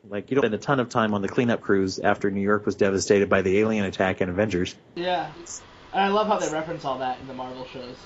[0.08, 2.66] Like you don't spend a ton of time on the cleanup crews after New York
[2.66, 4.74] was devastated by the alien attack in Avengers.
[4.94, 5.30] Yeah.
[5.92, 7.96] And I love how they reference all that in the Marvel shows.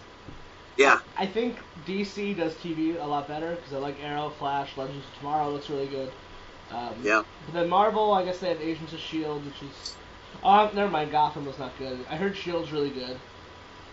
[0.77, 1.01] Yeah.
[1.19, 1.57] I think
[1.87, 5.69] DC does TV a lot better because I like Arrow, Flash, Legends of Tomorrow looks
[5.69, 6.11] really good.
[6.71, 7.23] Um, Yeah.
[7.47, 9.95] But then Marvel, I guess they have Agents of Shield, which is.
[10.43, 11.13] Oh, never mind.
[11.13, 11.99] Gotham was not good.
[12.09, 13.17] I heard Shield's really good,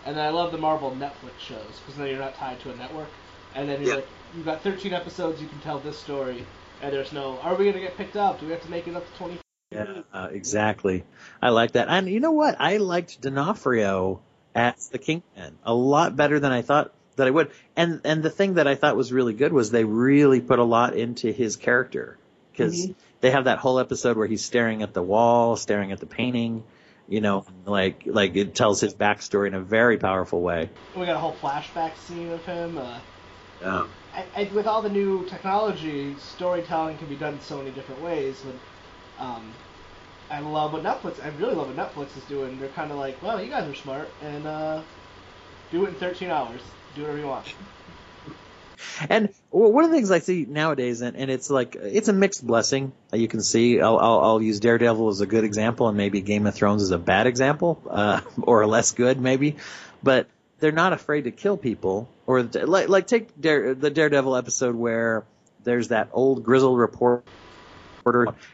[0.06, 2.76] and then I love the Marvel Netflix shows because then you're not tied to a
[2.76, 3.08] network,
[3.54, 3.94] and then you're Yeah.
[3.96, 6.44] like, you've got 13 episodes, you can tell this story,
[6.82, 8.40] and there's no, are we gonna get picked up?
[8.40, 9.38] Do we have to make it up to 20?
[9.72, 11.04] Yeah, uh, exactly.
[11.40, 11.88] I like that.
[11.88, 12.56] And you know what?
[12.58, 14.20] I liked D'Onofrio
[14.54, 17.52] as the Kingpin a lot better than I thought that I would.
[17.76, 20.64] And and the thing that I thought was really good was they really put a
[20.64, 22.18] lot into his character
[22.50, 22.94] because Mhm.
[23.20, 26.64] they have that whole episode where he's staring at the wall, staring at the painting.
[27.08, 30.68] You know, like like it tells his backstory in a very powerful way.
[30.96, 32.76] We got a whole flashback scene of him.
[32.76, 32.98] Uh,
[33.62, 33.86] Yeah.
[34.14, 38.42] I, I, with all the new technology, storytelling can be done so many different ways.
[38.44, 39.52] But um,
[40.30, 41.24] I love what Netflix.
[41.24, 42.58] I really love what Netflix is doing.
[42.58, 44.82] They're kind of like, well, you guys are smart, and uh,
[45.70, 46.60] do it in 13 hours.
[46.94, 47.46] Do whatever you want.
[49.08, 52.46] And one of the things I see nowadays, and, and it's like it's a mixed
[52.46, 52.92] blessing.
[53.12, 56.46] You can see, I'll, I'll, I'll use Daredevil as a good example, and maybe Game
[56.46, 59.56] of Thrones as a bad example, uh, or less good maybe.
[60.02, 60.28] But
[60.60, 65.24] they're not afraid to kill people, or like like take Dare, the Daredevil episode where
[65.64, 67.24] there's that old grizzled reporter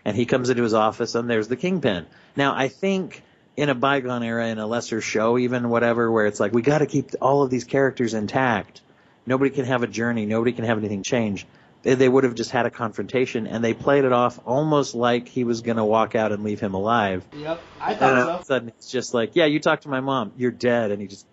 [0.04, 2.06] and he comes into his office, and there's the kingpin.
[2.36, 3.22] Now, I think
[3.56, 6.78] in a bygone era, in a lesser show, even whatever, where it's like we got
[6.78, 8.80] to keep all of these characters intact.
[9.26, 10.24] Nobody can have a journey.
[10.24, 11.46] Nobody can have anything change.
[11.82, 15.28] They, they would have just had a confrontation, and they played it off almost like
[15.28, 17.24] he was going to walk out and leave him alive.
[17.36, 18.48] Yep, I And all thought of a so.
[18.48, 21.26] sudden, it's just like, yeah, you talk to my mom, you're dead, and he just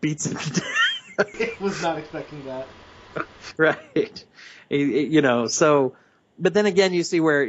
[0.00, 0.81] beats him to death.
[1.60, 2.66] was not expecting that.
[3.56, 4.24] right.
[4.68, 5.94] You know, so,
[6.38, 7.46] but then again, you see where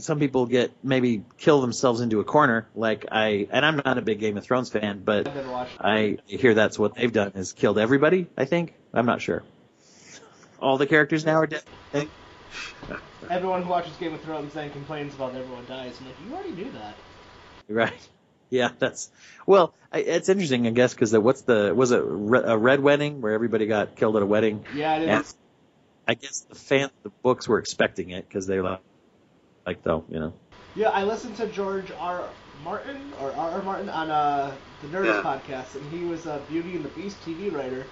[0.00, 2.68] some people get maybe kill themselves into a corner.
[2.74, 5.72] Like I, and I'm not a big Game of Thrones fan, but I've never watched.
[5.80, 8.28] I hear that's what they've done is killed everybody.
[8.36, 9.42] I think I'm not sure.
[10.60, 11.62] All the characters now are dead.
[13.28, 15.94] Everyone who watches Game of Thrones then complains about everyone dies.
[16.00, 16.94] I'm like, you already knew that.
[17.68, 18.08] Right.
[18.58, 19.10] Yeah, that's
[19.46, 19.74] well.
[19.92, 23.32] I, it's interesting, I guess, because what's the was it re- a red wedding where
[23.32, 24.64] everybody got killed at a wedding?
[24.74, 25.34] Yeah, it And is.
[26.06, 28.82] I guess the fans, the books were expecting it because they like,
[29.66, 30.34] like though, you know.
[30.74, 32.30] Yeah, I listened to George R.
[32.64, 33.50] Martin or R.
[33.52, 33.62] R.
[33.62, 35.22] Martin on uh, the Nerdist Yeah.
[35.22, 37.86] podcast, and he was a Beauty and the Beast TV writer.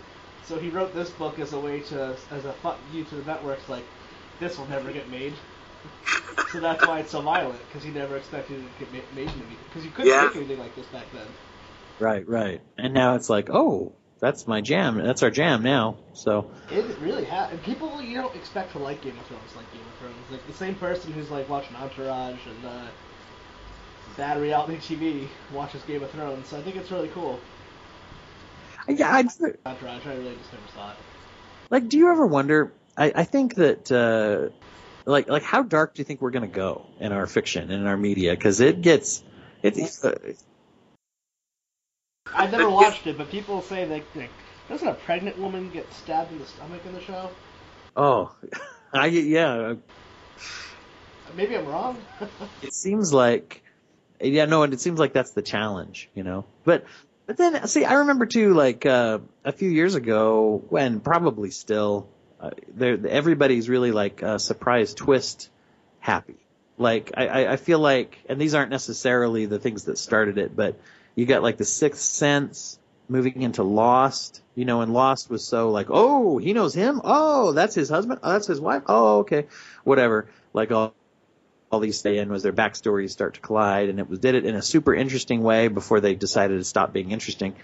[0.46, 3.22] So he wrote this book as a way to, as a fuck you to the
[3.24, 3.84] networks, like
[4.40, 5.34] this will never get made.
[6.50, 9.58] So that's why it's so violent, because he never expected it to get ma- made
[9.64, 10.26] because you couldn't Yeah.
[10.26, 11.26] make anything like this back then.
[11.98, 12.60] Right, right.
[12.78, 14.98] And now it's like, oh, that's my jam.
[14.98, 15.96] That's our jam now.
[16.14, 17.50] So It really has.
[17.52, 20.30] And people you don't expect to like Game of Thrones like Game of Thrones.
[20.30, 22.86] Like the same person who's like watching Entourage and uh,
[24.16, 26.48] bad reality TV watches Game of Thrones.
[26.48, 27.40] So I think it's really cool.
[28.88, 29.24] yeah, I
[29.66, 30.96] Entourage, I really just never saw it.
[31.70, 31.88] like.
[31.88, 32.72] Do you ever wonder?
[32.96, 34.52] I, I think that uh,
[35.08, 37.86] like like how dark do you think we're gonna go in our fiction and in
[37.86, 38.32] our media?
[38.32, 39.22] Because it gets
[39.62, 40.14] it's uh,
[42.34, 44.30] I've never watched it, but people say that like,
[44.68, 47.30] doesn't a pregnant woman get stabbed in the stomach in the show?
[47.96, 48.34] oh,
[48.92, 49.74] I yeah.
[51.34, 52.04] Maybe I'm wrong.
[52.60, 53.62] It seems like
[54.20, 56.44] yeah no, and it seems like that's the challenge, you know.
[56.64, 56.84] But
[57.26, 62.08] but then see, I remember too, like uh, a few years ago when probably still
[62.40, 65.50] uh, everybody's really like uh, surprise twist
[66.00, 66.36] happy.
[66.76, 70.54] Like I, I I feel like, and these aren't necessarily the things that started it,
[70.54, 70.78] but
[71.14, 75.70] you got like the Sixth Sense moving into Lost, you know, and Lost was so
[75.70, 79.46] like, oh, he knows him, oh, that's his husband, oh, that's his wife, oh, okay,
[79.82, 80.28] whatever.
[80.52, 80.94] Like all
[81.70, 84.46] all these stay in was their backstories start to collide, and it was did it
[84.46, 87.54] in a super interesting way before they decided to stop being interesting.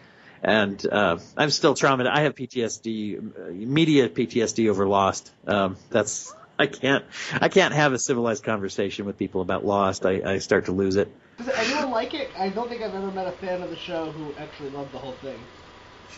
[0.45, 2.11] And uh, I'm still traumatized.
[2.11, 5.33] I have PTSD, media PTSD over Lost.
[5.47, 10.05] Um, that's I can't I can't have a civilized conversation with people about Lost.
[10.05, 11.09] I, I start to lose it.
[11.39, 12.31] Does anyone like it?
[12.39, 14.99] I don't think I've ever met a fan of the show who actually loved the
[14.99, 15.39] whole thing.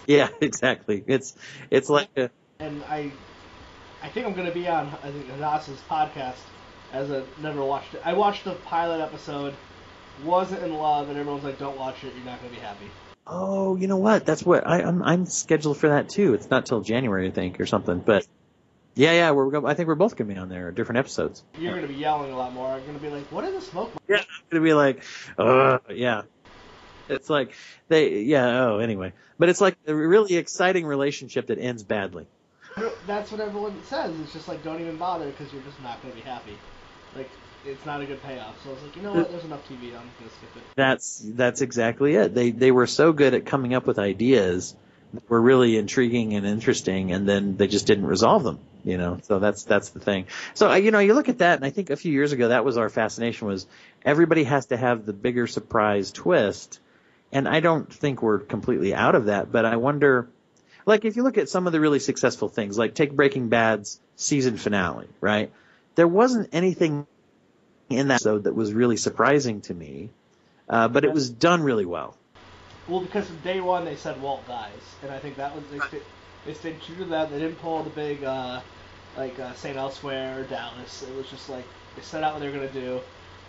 [0.07, 1.05] Yeah, exactly.
[1.07, 1.37] It's
[1.71, 3.12] it's like a, And I,
[4.03, 6.41] I think I'm gonna be on I think Hanas's podcast
[6.93, 8.03] as a never watched it.
[8.05, 9.55] I watched the pilot episode,
[10.25, 12.12] wasn't in love, and everyone's like, "Don't watch it.
[12.17, 12.91] You're not gonna be happy."
[13.27, 14.25] Oh, you know what?
[14.25, 16.35] That's what I, I'm I'm scheduled for that too.
[16.35, 17.99] It's not till January, I think, or something.
[18.01, 18.27] But
[18.95, 21.43] yeah, yeah, we're I think we're both gonna be on there, different episodes.
[21.59, 22.71] You're gonna be yelling a lot more.
[22.71, 25.03] I'm gonna be like, "What is the smoke?" Yeah, I'm gonna be like,
[25.39, 26.23] uh, yeah.
[27.09, 27.55] It's like
[27.89, 28.65] they, yeah.
[28.65, 32.27] Oh, anyway, but it's like a really exciting relationship that ends badly.
[33.07, 34.19] That's what everyone says.
[34.21, 36.59] It's just like, don't even bother because you're just not gonna be happy.
[37.15, 37.31] Like,
[37.66, 38.62] it's not a good payoff.
[38.62, 39.31] So I was like, you know what?
[39.31, 39.87] There's enough TV.
[39.88, 40.62] I'm gonna skip it.
[40.74, 42.35] That's that's exactly it.
[42.35, 44.74] They they were so good at coming up with ideas
[45.12, 48.61] that were really intriguing and interesting, and then they just didn't resolve them.
[48.85, 50.26] You know, so that's that's the thing.
[50.55, 52.48] So uh, you know, you look at that, and I think a few years ago
[52.48, 53.66] that was our fascination was
[54.05, 56.81] everybody has to have the bigger surprise twist,
[57.33, 60.29] and I don't think we're completely out of that, but I wonder.
[60.88, 63.98] Like if you look at some of the really successful things, like take Breaking Bad's
[64.14, 65.50] season finale, right?
[65.96, 67.09] There wasn't anything
[67.90, 70.11] in that episode that was really surprising to me,
[70.68, 72.16] uh, but it was done really well.
[72.88, 75.81] Well, because from day one they said Walt dies, and I think that was they
[75.81, 76.05] sta-
[76.44, 77.31] they stayed true to that.
[77.31, 78.61] They didn't pull the big uh,
[79.16, 81.03] like uh, Saint Elsewhere or Dallas.
[81.03, 83.01] It was just like they set out what they were gonna do,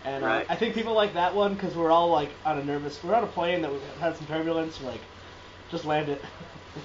[0.06, 0.48] and uh, Right.
[0.50, 3.04] I think people like that one because we're all like on a nervous.
[3.04, 4.80] We're on a plane that had some turbulence.
[4.82, 5.02] We're like,
[5.70, 6.24] just land it.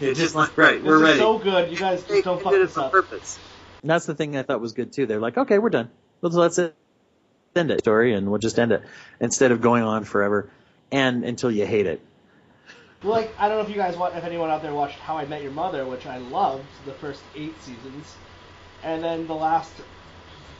[0.00, 1.18] It's just like right, This we're is ready.
[1.18, 1.70] so good.
[1.70, 2.90] You guys just don't did fuck it this on up.
[2.90, 3.40] purpose.
[3.82, 5.06] And that's the thing I thought was good too.
[5.06, 5.90] They're like, okay, we're done.
[6.22, 6.58] Let's let's
[7.56, 8.82] end it story, and we'll just end it
[9.20, 10.48] instead of going on forever
[10.90, 12.00] and until you hate it.
[13.02, 15.24] Like I don't know if you guys want, if anyone out there watched How I
[15.26, 18.14] Met Your Mother, which I loved the first eight seasons,
[18.82, 19.72] and then the last,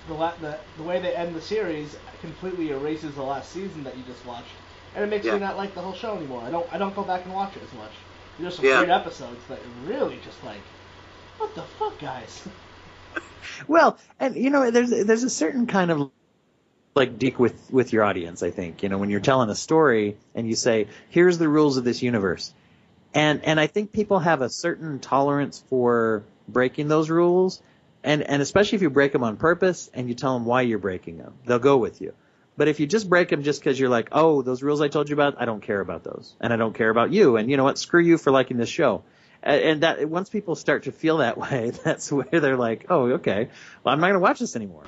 [0.09, 3.97] the la- the, the way they end the series completely erases the last season that
[3.97, 4.51] you just watched,
[4.95, 5.35] and it makes Yeah.
[5.35, 6.43] me not like the whole show anymore.
[6.45, 7.93] I don't I don't go back and watch it as much.
[8.39, 8.81] There's some Yeah.
[8.81, 10.63] great episodes that really just like,
[11.39, 12.43] what the fuck, guys?
[13.69, 16.11] Well, and you know, there's there's a certain kind of
[16.95, 18.43] like deep with with your audience.
[18.43, 21.77] I think you know when you're telling a story and you say, "Here's the rules
[21.77, 22.53] of this universe,"
[23.15, 27.63] and and I think people have a certain tolerance for breaking those rules,
[28.05, 30.79] and and especially if you break them on purpose and you tell them why you're
[30.79, 32.15] breaking them, they'll go with you.
[32.55, 35.09] But if you just break them just because you're like, "Oh, those rules I told
[35.09, 37.57] you about, I don't care about those, and I don't care about you," and you
[37.57, 37.79] know what?
[37.79, 39.03] Screw you for liking this show.
[39.45, 43.49] And that once people start to feel that way, that's where they're like, "Oh, okay,
[43.83, 44.85] well, I'm not going to watch this anymore."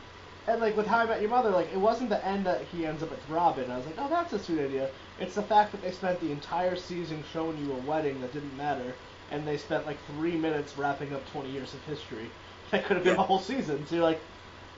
[0.47, 2.87] And like with How I Met Your Mother, like it wasn't the end that he
[2.87, 3.71] ends up with Robin.
[3.71, 4.93] I was like, oh, that's a sweet idea.
[5.19, 8.57] It's the fact that they spent the entire season showing you a wedding that didn't
[8.57, 12.37] matter, and they spent like three minutes wrapping up 20 years of history.
[12.71, 13.21] That could have been Yeah.
[13.21, 13.87] a whole season.
[13.87, 14.27] So you're like,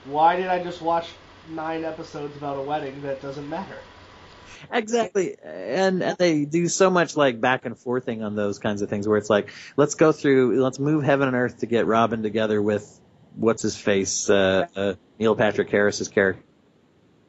[0.02, 3.86] why did I just watch nine episodes about a wedding that doesn't matter?
[4.70, 5.36] Exactly.
[5.42, 9.06] And, and they do so much like back and forthing on those kinds of things
[9.08, 12.60] where it's like, let's go through, let's move heaven and earth to get Robin together
[12.62, 13.00] with
[13.36, 16.42] what's his face, uh, uh Neil Patrick Harris's character.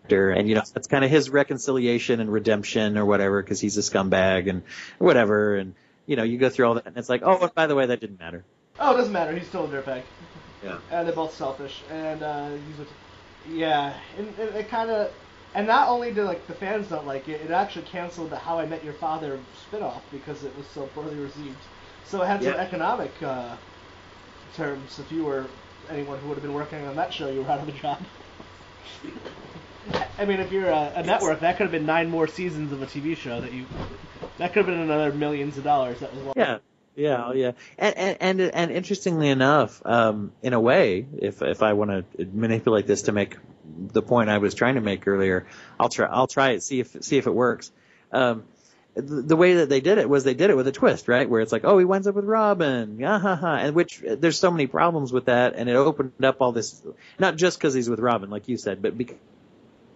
[0.10, 3.82] And you know, that's kind of his reconciliation and redemption or whatever because he's a
[3.82, 4.64] scumbag and
[5.00, 5.56] whatever.
[5.56, 7.86] And you know, you go through all that and it's like, oh, by the way,
[7.88, 8.44] that didn't matter.
[8.80, 9.36] Oh, it doesn't matter.
[9.36, 10.04] He's still a dirtbag.
[10.64, 10.78] Yeah.
[10.92, 11.82] and they're both selfish.
[11.92, 12.50] And uh,
[13.52, 15.12] yeah, and, and it kind of,
[15.56, 18.60] and not only did like the fans don't like it, it actually canceled the How
[18.60, 19.40] I Met Your Father
[19.72, 21.56] spinoff because it was so poorly received.
[22.06, 22.60] So it had some Yeah.
[22.60, 23.56] economic uh,
[24.56, 25.00] terms.
[25.00, 25.46] If you were
[25.90, 28.04] anyone who would have been working on that show, you were out of a job.
[30.18, 32.82] I mean, if you're a, a network, that could have been nine more seasons of
[32.82, 33.66] a TV show that you.
[34.38, 36.00] That could have been another millions of dollars.
[36.00, 36.38] That was lost.
[36.38, 36.58] Yeah.
[36.98, 41.74] Yeah, yeah, and and and, and interestingly enough, um, in a way, if if I
[41.74, 45.46] want to manipulate this to make the point I was trying to make earlier,
[45.80, 47.72] I'll try I'll try it see if see if it works.
[48.12, 48.46] Um,
[48.98, 51.30] the, way that they did it was they did it with a twist, right?
[51.30, 54.40] Where it's like, oh, he winds up with Robin, yeah, ha, ha, and which there's
[54.40, 56.82] so many problems with that, and it opened up all this,
[57.20, 59.18] not just because he's with Robin, like you said, but because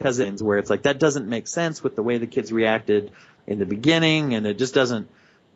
[0.02, 3.12] cousins where it's like that doesn't make sense with the way the kids reacted
[3.48, 4.34] in the beginning.
[4.34, 5.08] And it just doesn't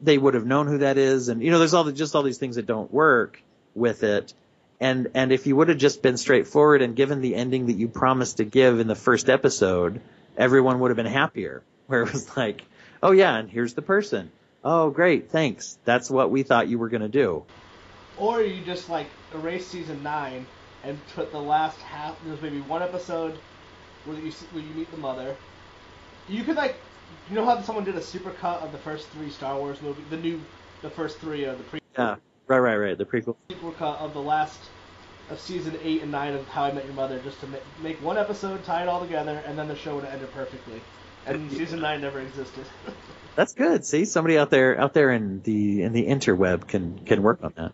[0.02, 1.30] they would have known who that is.
[1.30, 3.42] And you know there's all the, just all these things that don't work
[3.74, 4.34] with it.
[4.80, 7.88] And and if you would have just been straightforward and given the ending that you
[7.88, 10.02] promised to give in the first episode
[10.38, 11.64] everyone would have been happier.
[11.88, 12.64] Where it was like
[13.06, 14.32] oh yeah and here's the person
[14.64, 17.44] oh great thanks that's what we thought you were going to do
[18.18, 20.48] Or you just like erase season nine
[20.84, 22.16] and put the last half.
[22.24, 23.40] There's maybe one episode
[24.06, 25.38] where you where you meet the mother.
[26.28, 26.82] You could like,
[27.28, 30.04] you know how someone did a super cut of the first three Star Wars movie,
[30.04, 30.46] the new,
[30.82, 32.16] the first three of the pre yeah
[32.48, 34.72] right right right the prequel super cut of the last
[35.30, 38.02] of season eight and nine of How I Met Your Mother, just to ma- make
[38.02, 40.84] one episode, tie it all together, and then the show would have ended perfectly.
[41.26, 42.66] And season nine never existed.
[43.36, 47.22] that's good see somebody out there out there in the in the interweb can can
[47.24, 47.72] work on that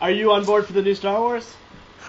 [0.00, 1.54] Are you on board for the new Star Wars?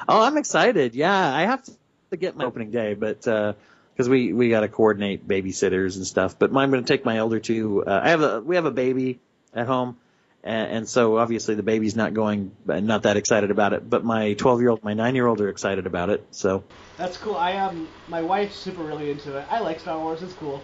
[0.07, 0.95] Oh, I'm excited.
[0.95, 1.63] Yeah, I have
[2.11, 6.37] to get my opening day, but because we we got to coordinate babysitters and stuff.
[6.37, 7.83] But I'm going to take my elder two.
[7.85, 9.19] Uh, I have a we have a baby
[9.53, 9.97] at home,
[10.45, 13.89] and, and so obviously the baby's not going, not that excited about it.
[13.89, 16.25] But my 12 year old, my nine year old are excited about it.
[16.31, 16.63] So
[16.97, 17.35] That's cool.
[17.35, 17.87] I am.
[18.07, 19.45] my wife's super really into it.
[19.49, 20.21] I like Star Wars.
[20.21, 20.63] It's cool.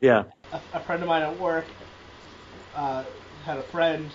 [0.00, 1.66] yeah, a, a friend of mine at work
[2.74, 3.04] uh,
[3.44, 4.08] had a friend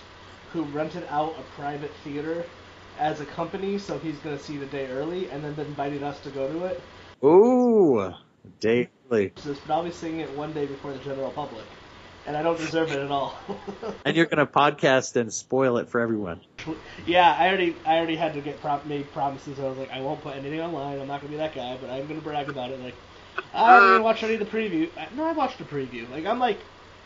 [0.52, 2.44] who rented out a private theater
[2.98, 6.02] as a company, so he's going to see it a day early, and then invited
[6.02, 6.80] us to go to it.
[7.24, 8.12] ooh,
[8.60, 11.64] daily, So, but I'll be seeing it one day before the general public,
[12.26, 13.38] and I don't deserve it at all.
[14.04, 16.40] and you're going to podcast and spoil it for everyone.
[17.06, 19.58] yeah, I already, I already had to get pro- made promises.
[19.58, 21.00] I was like, I won't put anything online.
[21.00, 22.80] I'm not going to be that guy, but I'm going to brag about it.
[22.80, 22.94] Like,
[23.52, 24.90] I didn't even watch any of the preview.
[25.16, 26.08] No, I watched the preview.
[26.10, 26.58] Like, I'm like.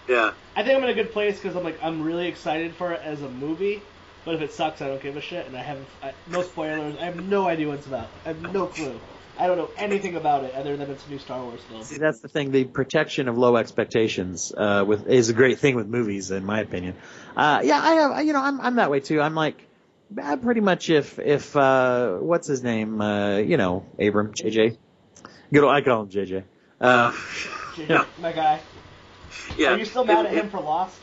[0.09, 0.33] Yeah.
[0.57, 3.01] I think I'm in a good place because I'm like I'm really excited for it
[3.05, 3.81] as a movie,
[4.25, 6.97] but if it sucks, I don't give a shit, and I have I, no spoilers.
[6.99, 8.09] I have no idea what it's about.
[8.25, 8.99] I have no clue.
[9.39, 11.83] I don't know anything about it other than it's a new Star Wars film.
[11.85, 12.51] See, that's the thing.
[12.51, 16.61] The protection of low expectations uh, with is a great thing with movies, in my
[16.61, 16.97] opinion.
[17.37, 18.27] Uh, yeah, I have.
[18.27, 19.21] You know, I'm I'm that way too.
[19.21, 19.65] I'm like,
[20.21, 23.01] uh, pretty much if if uh, what's his name?
[23.01, 24.77] Uh, you know, Abram, JJ.
[25.53, 26.43] Good, old, I call him JJ.
[26.81, 27.13] Uh,
[27.77, 28.61] JJ, My guy.
[29.57, 29.75] Yeah.
[29.75, 30.99] Are you still mad at him for Lost?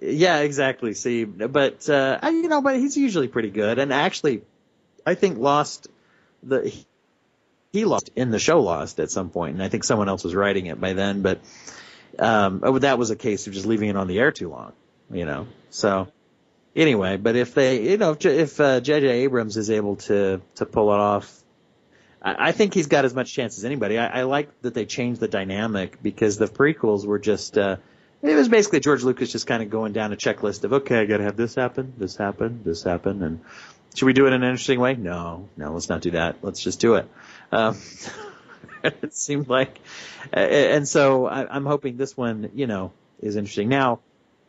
[0.00, 0.94] yeah, exactly.
[0.94, 3.78] See, but uh, you know, but he's usually pretty good.
[3.78, 4.42] And actually,
[5.04, 5.88] I think Lost
[6.42, 6.72] the
[7.72, 10.34] he lost in the show Lost at some point, and I think someone else was
[10.34, 11.22] writing it by then.
[11.22, 11.40] But
[12.18, 14.72] um, oh, that was a case of just leaving it on the air too long,
[15.10, 15.46] you know.
[15.70, 16.08] So
[16.74, 19.06] anyway, but if they, you know, if if uh, J.J.
[19.08, 21.32] Abrams is able to to pull it off.
[22.22, 23.98] I I think he's got as much chance as anybody.
[23.98, 27.76] I, I like that they changed the dynamic because the prequels were just, uh,
[28.22, 31.04] it was basically George Lucas just kind of going down a checklist of, okay, I
[31.04, 33.40] gotta have this happen, this happen, this happen, and
[33.94, 34.94] should we do it in an interesting way?
[34.94, 36.36] No, no, let's not do that.
[36.42, 37.08] Let's just do it.
[37.52, 37.78] Um,
[38.84, 39.78] it seemed like,
[40.34, 43.68] uh, and so I, I'm hoping this one, you know, is interesting.
[43.68, 44.00] Now,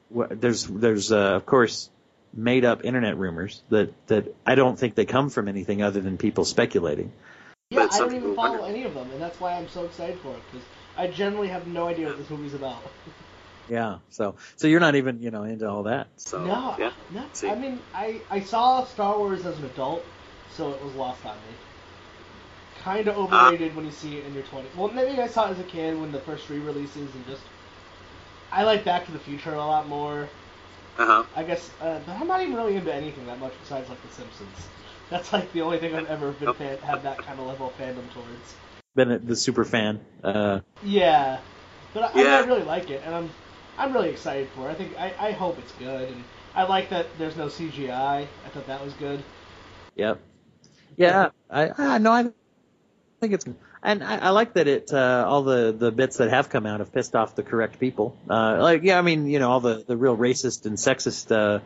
[0.10, 1.89] there's there's uh, of course
[2.34, 6.18] made up internet rumors that that I don't think they come from anything other than
[6.18, 7.12] people speculating.
[7.70, 8.68] Yeah, I don't even people follow wonder.
[8.68, 11.68] any of them, and that's why I'm so excited for it because I generally have
[11.68, 12.82] no idea what this movie's about.
[13.70, 13.98] Yeah.
[14.12, 16.08] So so you're not even you know into all that.
[16.16, 16.91] So no, yeah.
[17.12, 17.26] no.
[17.50, 20.06] I mean, I I saw Star Wars as an adult,
[20.56, 21.56] so it was lost on me.
[22.88, 23.48] Kind of Ah.
[23.50, 24.74] overrated when you see it in your 20s.
[24.74, 27.42] Well, maybe I saw it as a kid when the first re-releases and just.
[28.50, 30.30] I like Back to the Future a lot more.
[30.98, 31.24] Uh huh.
[31.36, 34.08] I guess, uh, but I'm not even really into anything that much besides like The
[34.08, 34.70] Simpsons.
[35.10, 37.76] That's like the only thing I've ever been fan- had that kind of level of
[37.76, 38.56] fandom towards.
[38.96, 40.00] Been the super fan.
[40.24, 41.40] Uh, Yeah,
[41.94, 42.38] but I, I, Yeah.
[42.38, 43.30] I really like it, and I'm
[43.78, 44.72] I'm really excited for it.
[44.72, 46.24] I think I, I hope it's good, and
[46.56, 48.30] I like that there's no CGI.
[48.46, 49.26] I thought that was good.
[49.98, 50.22] Yep.
[50.98, 52.26] Yeah, I, I no, I
[53.20, 53.45] think it's,
[53.84, 56.80] and I, I like that it, uh, all the, the bits that have come out
[56.80, 58.18] have pissed off the correct people.
[58.30, 61.59] Uh, like, yeah, I mean, you know, all the, the real racist and sexist, uh,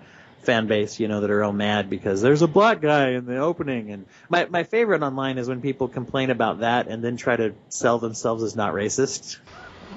[0.43, 3.37] fan base, you know, that are all mad because there's a black guy in the
[3.37, 3.91] opening.
[3.91, 7.53] And my, my favorite online is when people complain about that and then try to
[7.69, 9.37] sell themselves as not racist.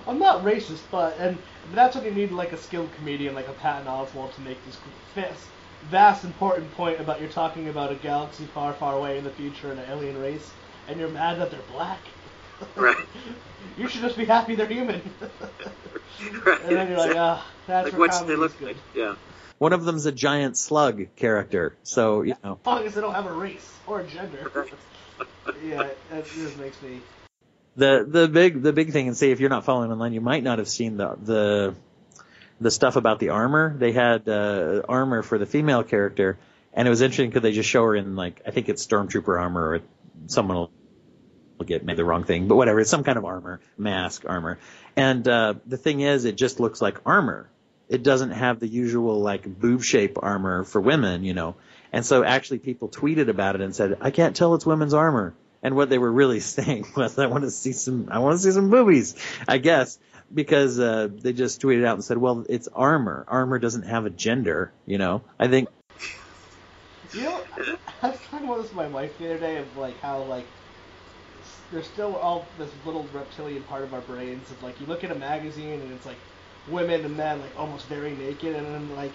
[0.06, 1.38] I'm not racist, but and
[1.72, 4.76] that's what you need, like a skilled comedian like a Patton Oswalt to make this
[5.14, 5.46] vast,
[5.88, 9.70] vast important point about you're talking about a galaxy far, far away in the future
[9.70, 10.50] and an alien race,
[10.88, 12.00] and you're mad that they're black.
[12.76, 12.96] Right.
[13.76, 15.02] you should just be happy they're human.
[16.46, 16.60] Right.
[16.64, 18.68] and then you're like, ah, that's like where what's they look good.
[18.68, 18.76] like?
[18.94, 19.16] Yeah.
[19.58, 21.76] One of them's a giant slug character.
[21.82, 24.50] So, you know, As long as they don't have a race or a gender.
[25.64, 27.00] yeah, that just makes me.
[27.76, 30.44] the the big the big thing and say if you're not following online you might
[30.44, 31.74] not have seen the the
[32.60, 36.38] the stuff about the armor they had uh armor for the female character
[36.72, 39.38] and it was interesting because they just show her in like i think it's stormtrooper
[39.40, 39.80] armor or
[40.26, 40.70] someone will
[41.66, 42.80] get made the wrong thing but whatever.
[42.80, 44.58] It's some kind of armor mask armor.
[44.96, 47.48] And uh the thing is it just looks like armor.
[47.88, 51.56] It doesn't have the usual like boob shape armor for women you know.
[51.92, 55.34] And so actually people tweeted about it and said i can't tell it's women's armor.
[55.64, 58.42] And what they were really saying was, I want to see some, I want to
[58.42, 59.16] see some boobies,
[59.48, 59.98] I guess,
[60.32, 63.24] because uh, they just tweeted out and said, well, it's armor.
[63.26, 65.22] Armor doesn't have a gender, you know.
[65.38, 65.68] I think,
[67.14, 67.44] You know,
[68.02, 70.50] I was talking about this with my wife the other day of like how like
[71.70, 75.10] there's still all this little reptilian part of our brains of like you look at
[75.10, 76.20] a magazine and it's like
[76.66, 79.12] women and men like almost very naked and then like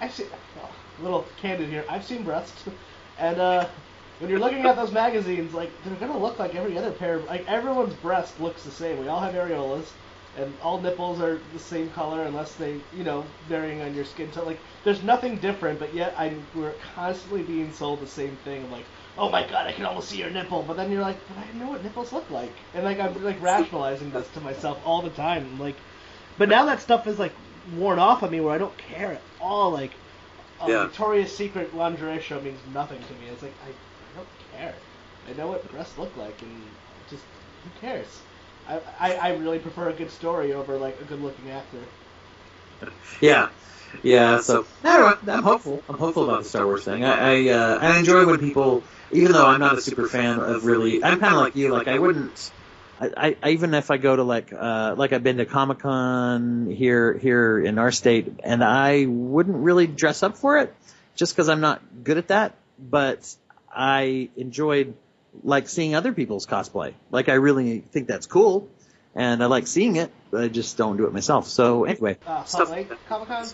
[0.00, 0.68] I've seen a
[1.02, 2.68] little candid here I've seen breasts.
[3.18, 3.68] And uh
[4.18, 7.24] when you're looking at those magazines like they're gonna look like every other pair of,
[7.26, 8.98] like everyone's breast looks the same.
[8.98, 9.94] We all have areolas
[10.36, 14.30] and all nipples are the same color unless they, you know, varying on your skin
[14.30, 14.46] tone.
[14.46, 18.64] Like, there's nothing different, but yet I'm we're constantly being sold the same thing.
[18.64, 18.86] I'm Like,
[19.18, 21.52] oh my god, I can almost see your nipple, but then you're like, but I
[21.52, 25.10] know what nipples look like, and like I'm like rationalizing this to myself all the
[25.10, 25.44] time.
[25.44, 25.76] And, like,
[26.38, 27.34] but now that stuff is like
[27.74, 29.70] worn off on me, where I don't care at all.
[29.70, 29.92] Like,
[30.60, 30.84] a Yeah.
[30.84, 33.26] Victoria's Secret lingerie show means nothing to me.
[33.28, 34.74] It's like I, I don't care.
[35.28, 36.62] I know what breasts look like, and
[37.10, 37.22] just
[37.64, 38.22] who cares?
[38.68, 41.78] I, I, really prefer a good story over like a good looking actor.
[43.20, 43.48] yeah,
[44.02, 44.40] yeah.
[44.40, 45.82] So, I'm hopeful.
[45.88, 47.04] I'm hopeful about the Star Wars thing.
[47.04, 50.64] I, I, uh, I enjoy when people, even though I'm not a super fan of
[50.64, 51.72] really, I'm kind of like you.
[51.72, 52.52] Like, I wouldn't.
[53.00, 56.70] I, I even if I go to like uh like I've been to Comic Con
[56.70, 60.72] here here in our state and I wouldn't really dress up for it
[61.16, 62.54] just because I'm not good at that.
[62.78, 63.34] But
[63.74, 64.94] I enjoyed
[65.42, 66.94] like seeing other people's cosplay.
[67.10, 68.68] Like I really think that's cool,
[69.14, 71.48] and I like seeing it, but I just don't do it myself.
[71.48, 73.46] So anyway, Uh, Salt Stuff- Lake Comic Con?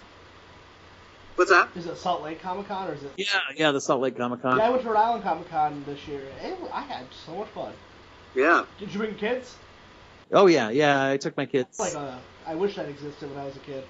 [1.37, 1.69] What's that?
[1.77, 3.13] Is it Salt Lake Comic Con or is it?
[3.17, 3.27] yeah,
[3.57, 4.57] yeah, the Salt Lake Comic Con.
[4.59, 6.23] Yeah, I went to Rhode Island Comic Con this year.
[6.43, 7.73] It, I had so much fun.
[8.35, 8.65] Yeah.
[8.81, 9.55] Did you bring kids?
[10.33, 11.07] Oh yeah, yeah.
[11.09, 11.79] I took my kids.
[11.79, 12.17] Like, uh,
[12.47, 13.85] I wish that existed when I was a kid.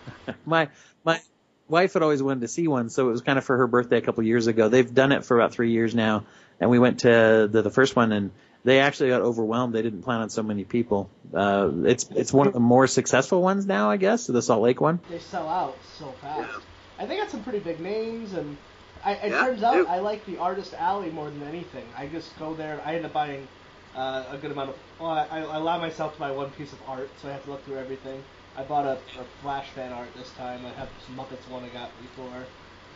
[0.46, 0.68] my
[1.04, 1.20] my
[1.68, 3.98] wife had always wanted to see one, so it was kind of for her birthday
[3.98, 4.68] a couple years ago.
[4.68, 6.24] They've done it for about three years now,
[6.62, 8.30] and we went to the, the first one, and
[8.64, 9.74] they actually got overwhelmed.
[9.74, 11.10] They didn't plan on so many people.
[11.34, 14.80] Uh, it's it's one of the more successful ones now, I guess, the Salt Lake
[14.80, 15.00] one.
[15.10, 16.38] They sell out so fast.
[16.40, 17.04] Yeah.
[17.04, 18.56] I think that's some pretty big names, and
[19.04, 19.86] I, it Yeah, turns out dude.
[19.88, 21.84] I like the Artist Alley more than anything.
[21.98, 22.80] I just go there.
[22.86, 23.48] I end up buying
[23.96, 24.76] uh, a good amount of.
[25.00, 27.50] Well, I, I allow myself to buy one piece of art, so I have to
[27.50, 28.22] look through everything.
[28.56, 30.64] I bought a, a Flash fan art this time.
[30.64, 32.46] I have some Muppets one I got before.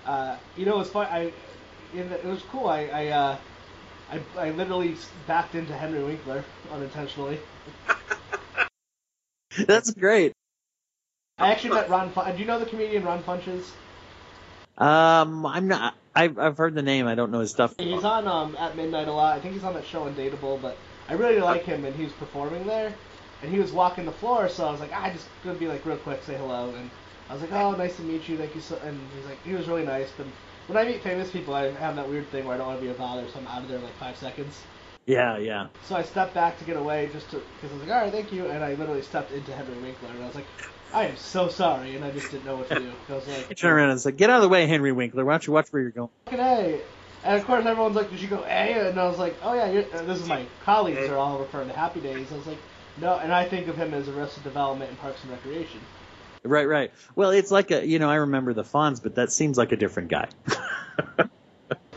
[0.05, 1.09] Uh, you know, it's fun.
[1.11, 1.33] I
[1.93, 2.69] in it was cool.
[2.69, 3.37] I I, uh,
[4.11, 4.97] I I literally
[5.27, 7.39] backed into Henry Winkler unintentionally.
[9.67, 10.33] That's great.
[11.39, 12.11] I actually met Ron.
[12.11, 13.65] Fun- Do you know the comedian Ron Funches?
[14.79, 15.95] Um, I'm not.
[16.15, 17.07] I've I've heard the name.
[17.07, 17.75] I don't know his stuff.
[17.79, 19.37] He's on um, at midnight a lot.
[19.37, 20.77] I think he's on that show Undateable, but
[21.09, 22.95] I really like him, and he was performing there,
[23.43, 25.67] and he was walking the floor, so I was like, "Ah, I just gonna be
[25.69, 26.91] like real quick, say hello, and
[27.29, 29.53] I was like, oh, nice to meet you, thank you so, and he's like, he
[29.55, 30.27] was really nice, but
[30.67, 32.85] when I meet famous people, I have that weird thing where I don't want to
[32.87, 34.61] be a bother, so I'm out of there in like five seconds.
[35.07, 35.69] Yeah, yeah.
[35.83, 38.13] So I stepped back to get away just to, because I was like, all right,
[38.13, 40.47] thank you, and I literally stepped into Henry Winkler, and I was like,
[40.93, 42.93] I am so sorry, and I just didn't know what to do.
[43.09, 45.25] I was like, You turn around and say, "Get out of the way, Henry Winkler.
[45.25, 46.81] Why don't you watch where you're going?" fucking A.
[47.25, 48.89] And of course, everyone's like, did you go A?
[48.89, 51.75] And I was like, oh yeah, you're, this is my colleagues are all referring to
[51.75, 52.31] Happy Days.
[52.31, 52.59] I was like,
[52.99, 55.81] no, and I think of him as Arrested Development and Parks and Recreation.
[56.45, 56.93] Right, right.
[57.15, 59.77] Well, it's like a, you know, I remember the Fonz, but that seems like a
[59.77, 60.29] different guy.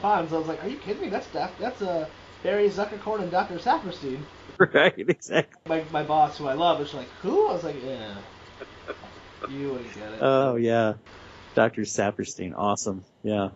[0.01, 1.09] Fonz, I was like, are you kidding me?
[1.09, 2.07] That's Daf- that's uh,
[2.43, 3.55] Barry Zuckerkorn and Dr.
[3.55, 4.23] Saperstein.
[4.73, 5.59] right, exactly.
[5.67, 7.47] My my boss, who I love, is like, who?
[7.47, 8.15] I was like, yeah,
[9.49, 10.19] you wouldn't get it.
[10.21, 10.93] Oh yeah,
[11.53, 11.81] Dr.
[11.81, 13.03] Saperstein, awesome.
[13.23, 13.49] Yeah,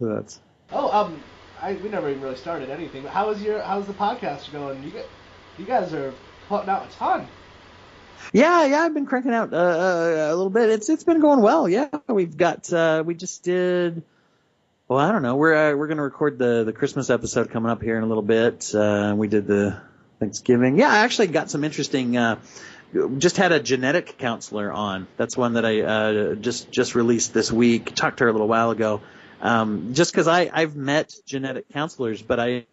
[0.00, 0.40] that's.
[0.72, 1.22] oh, um,
[1.60, 3.02] I we never even really started anything.
[3.02, 4.82] But how is your how's the podcast going?
[4.84, 5.06] You get,
[5.58, 6.14] you guys are
[6.48, 7.26] putting out a ton.
[8.32, 10.70] Yeah, yeah, I've been cranking out uh, uh, a little bit.
[10.70, 11.68] It's it's been going well.
[11.68, 14.02] Yeah, we've got uh, we just did.
[14.88, 15.36] Well, I don't know.
[15.36, 18.22] We're uh, we're gonna record the the Christmas episode coming up here in a little
[18.22, 18.74] bit.
[18.74, 19.80] Uh, we did the
[20.20, 20.78] Thanksgiving.
[20.78, 22.16] Yeah, I actually got some interesting.
[22.16, 22.36] Uh,
[23.18, 25.06] just had a genetic counselor on.
[25.16, 27.94] That's one that I uh, just just released this week.
[27.94, 29.00] Talked to her a little while ago.
[29.40, 32.66] Um, just because I I've met genetic counselors, but I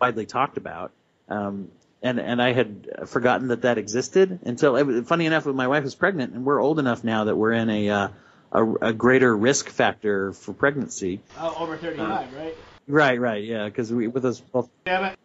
[0.00, 0.92] widely talked about.
[1.28, 1.70] Um,
[2.02, 5.94] and and I had forgotten that that existed until funny enough, when my wife was
[5.94, 8.08] pregnant, and we're old enough now that we're in a uh,
[8.52, 11.20] a, a greater risk factor for pregnancy.
[11.38, 12.56] Oh, over thirty five, right?
[12.88, 14.68] Right, right, yeah, because we with us both.
[14.84, 15.18] Damn it.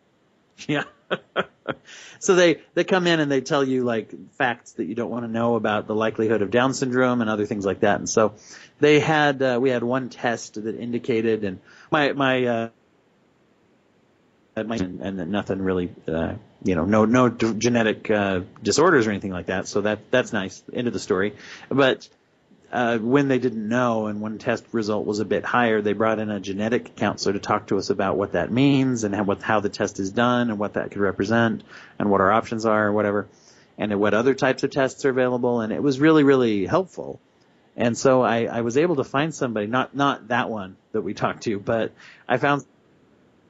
[0.68, 0.84] Yeah.
[2.20, 5.26] so they they come in and they tell you like facts that you don't want
[5.26, 8.00] to know about the likelihood of Down syndrome and other things like that.
[8.00, 8.34] And so
[8.80, 11.60] they had uh, we had one test that indicated, and
[11.90, 12.46] my my.
[12.46, 12.70] Uh,
[14.64, 16.36] my, and, and nothing really, uh,
[16.66, 19.68] you know, no no d- genetic uh, disorders or anything like that.
[19.68, 20.64] So that that's nice.
[20.74, 21.36] End of the story.
[21.70, 22.10] But
[22.72, 26.20] uh, when they didn't know and when test result was a bit higher, they brought
[26.20, 29.42] in a genetic counselor to talk to us about what that means and how, what,
[29.42, 31.64] how the test is done and what that could represent
[32.00, 33.28] and what our options are or whatever,
[33.78, 35.62] and what other types of tests are available.
[35.62, 37.20] And it was really, really helpful.
[37.78, 41.14] And so I, I was able to find somebody, not not that one that we
[41.14, 41.92] talked to, but
[42.28, 42.66] I found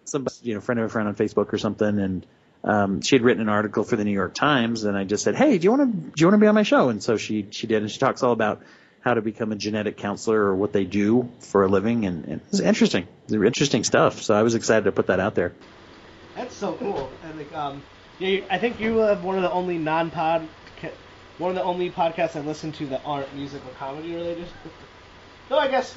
[0.04, 2.26] somebody, you know, friend of a friend on Facebook or something, and
[2.66, 5.36] um, she had written an article for the New York Times, and I just said,
[5.36, 7.16] "Hey, do you want to do you want to be on my show?" And so
[7.16, 8.64] she she did, and she talks all about
[9.02, 12.42] how to become a genetic counselor or what they do for a living, and, and
[12.50, 14.24] it's interesting, interesting stuff.
[14.24, 15.54] So I was excited to put that out there.
[16.36, 17.12] That's so cool.
[17.24, 17.84] I think um,
[18.18, 20.48] yeah, I think you have one of the only non-pod,
[21.38, 24.48] one of the only podcasts I listen to that aren't music or comedy related.
[25.50, 25.96] Though I guess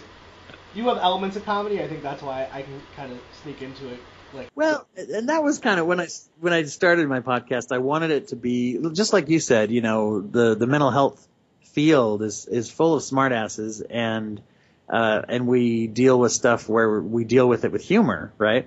[0.74, 1.82] you have elements of comedy.
[1.82, 4.00] I think that's why I can kind of sneak into it.
[4.32, 6.08] Like, Well, and that was kind of when I
[6.40, 7.72] when I started my podcast.
[7.72, 9.70] I wanted it to be just like you said.
[9.70, 11.26] You know, the the mental health
[11.62, 14.40] field is is full of smartasses, and
[14.88, 18.66] uh, and we deal with stuff where we deal with it with humor, right?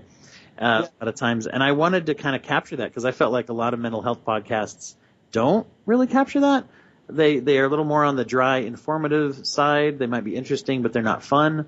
[0.59, 3.11] Uh, A lot of times, and I wanted to kind of capture that because I
[3.11, 4.95] felt like a lot of mental health podcasts
[5.31, 6.67] don't really capture that.
[7.09, 9.99] They they are a little more on the dry, informative side.
[9.99, 11.67] They might be interesting, but they're not fun.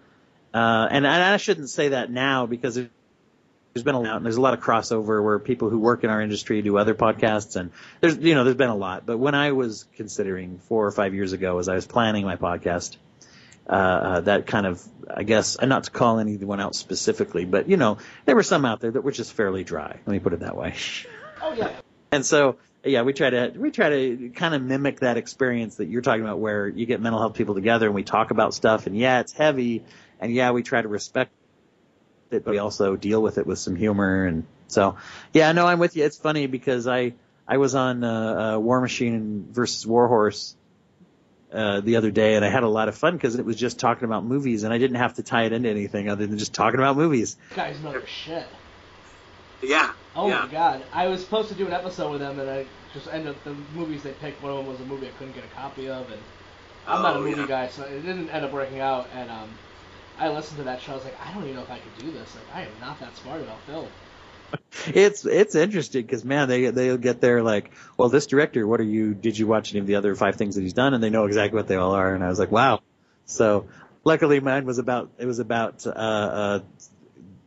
[0.53, 2.79] Uh, and, and I shouldn't say that now because
[3.73, 6.09] there's been a lot, and there's a lot of crossover where people who work in
[6.09, 7.71] our industry do other podcasts, and
[8.01, 9.05] there's you know there's been a lot.
[9.05, 12.35] But when I was considering four or five years ago, as I was planning my
[12.35, 12.97] podcast,
[13.67, 17.67] uh, uh, that kind of I guess and not to call anyone out specifically, but
[17.67, 19.99] you know there were some out there that were just fairly dry.
[20.05, 20.75] Let me put it that way.
[21.41, 21.71] oh yeah,
[22.11, 25.87] And so, yeah, we try to we try to kind of mimic that experience that
[25.87, 28.85] you're talking about, where you get mental health people together and we talk about stuff,
[28.85, 29.83] and yeah, it's heavy,
[30.19, 31.31] and yeah, we try to respect
[32.33, 34.97] it, but we also deal with it with some humor, and so,
[35.33, 36.03] yeah, no, I'm with you.
[36.05, 37.13] It's funny because I
[37.47, 40.55] I was on uh, uh, War Machine versus Warhorse
[41.51, 43.79] uh, the other day, and I had a lot of fun because it was just
[43.79, 46.53] talking about movies, and I didn't have to tie it into anything other than just
[46.53, 47.35] talking about movies.
[47.49, 48.47] this guys know shit.
[49.61, 49.91] Yeah.
[50.15, 50.45] Oh yeah.
[50.45, 53.29] my god, I was supposed to do an episode with them, and I just ended
[53.29, 54.41] up the movies they picked.
[54.43, 56.21] One of them was a movie I couldn't get a copy of, and
[56.87, 57.47] I'm not a Oh, movie yeah.
[57.47, 59.07] guy, so it didn't end up working out.
[59.15, 59.49] And um,
[60.17, 60.93] I listened to that show.
[60.93, 62.35] I was like, I don't even know if I could do this.
[62.35, 63.87] Like, I am not that smart about film.
[64.87, 68.85] It's it's interesting because man, they they'll get there like, well, this director, what are
[68.85, 69.13] you?
[69.13, 70.93] Did you watch any of the other five things that he's done?
[70.93, 72.13] And they know exactly what they all are.
[72.13, 72.81] And I was like, wow.
[73.25, 73.67] So
[74.03, 76.59] luckily, mine was about it was about uh, uh,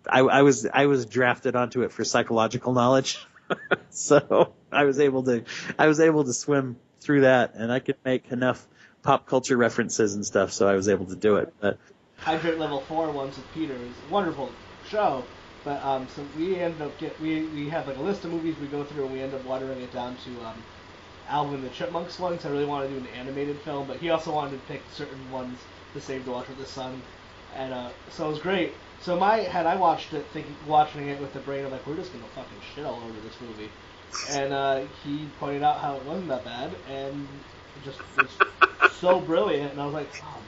[0.08, 3.24] I, I was I was drafted onto it for psychological knowledge,
[3.90, 5.44] so I was able to
[5.78, 8.66] I was able to swim through that, and I could make enough
[9.02, 11.54] pop culture references and stuff, so I was able to do it.
[11.60, 11.78] But
[12.18, 14.50] Hydrate Level 4 once with Peter is a wonderful
[14.88, 15.24] show.
[15.64, 18.54] But um, so we ended up get we we have like a list of movies
[18.60, 20.62] we go through, and we end up watering it down to um,
[21.28, 22.36] Alvin the Chipmunks one.
[22.36, 24.80] 'cause I really wanted to do an animated film, but he also wanted to pick
[24.92, 25.58] certain ones
[25.94, 27.02] to save to watch with his son,
[27.56, 28.74] and uh, so it was great.
[29.02, 31.96] So my had I watched it, thinking watching it with the brain of like we're
[31.96, 33.70] just gonna fucking shit all over this movie,
[34.30, 37.26] and uh, he pointed out how it wasn't that bad, and
[37.74, 38.30] it just was
[39.00, 40.38] so brilliant, and I was like, oh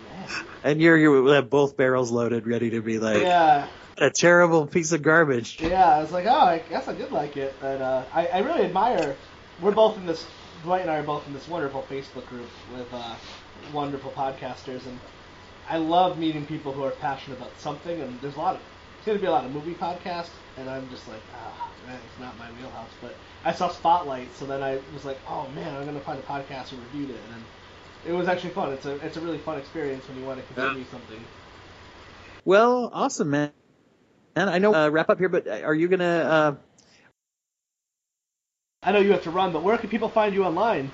[0.62, 3.68] And you're you have both barrels loaded, ready to be like yeah.
[3.96, 5.60] a terrible piece of garbage.
[5.60, 8.38] Yeah, I was like, oh, I guess I did like it, but uh, I, I
[8.40, 9.16] really admire.
[9.60, 10.24] We're both in this.
[10.64, 13.14] Dwight and I are both in this wonderful Facebook group with uh,
[13.72, 14.98] wonderful podcasters, and
[15.70, 18.00] I love meeting people who are passionate about something.
[18.00, 18.60] And there's a lot of
[18.96, 22.00] it's going to be a lot of movie podcasts, and I'm just like, ah, man,
[22.04, 22.90] it's not my wheelhouse.
[23.00, 26.18] But I saw Spotlight, so then I was like, oh man, I'm going to find
[26.18, 27.44] a podcast who reviewed it, and
[28.08, 28.72] it was actually fun.
[28.72, 31.20] It's a it's a really fun experience when you want to continue something.
[32.44, 33.52] Well, awesome, man.
[34.34, 36.04] And I know uh, wrap up here, but are you gonna?
[36.04, 36.54] Uh,
[38.82, 40.90] I know you have to run, but where can people find you online?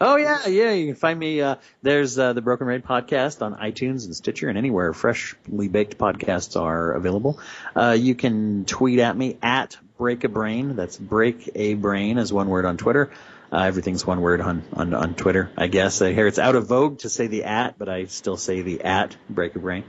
[0.00, 0.72] oh yeah, yeah.
[0.72, 1.40] You can find me.
[1.40, 5.98] Uh, there's uh, the Broken Raid podcast on iTunes and Stitcher and anywhere freshly baked
[5.98, 7.38] podcasts are available.
[7.76, 10.76] Uh, you can tweet at me at Break a Brain.
[10.76, 13.10] That's Break a Brain as one word on Twitter.
[13.54, 16.02] Uh, everything's one word on, on, on Twitter, I guess.
[16.02, 18.82] I hear it's out of vogue to say the at, but I still say the
[18.82, 19.84] at Break a Brain.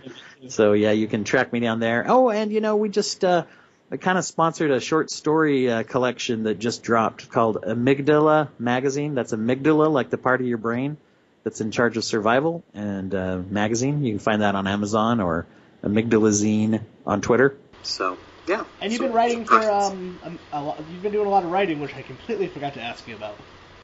[0.49, 2.05] So yeah, you can track me down there.
[2.07, 3.45] Oh, and you know, we just, uh,
[3.91, 9.15] I kind of sponsored a short story uh, collection that just dropped called Amygdala Magazine.
[9.15, 10.97] That's amygdala, like the part of your brain
[11.43, 14.03] that's in charge of survival, and uh, magazine.
[14.03, 15.47] You can find that on Amazon or
[15.83, 17.57] Amygdalazine on Twitter.
[17.81, 18.63] So yeah.
[18.79, 21.43] And you've So- been writing for um, um, a lot, you've been doing a lot
[21.43, 23.35] of writing, which I completely forgot to ask you about.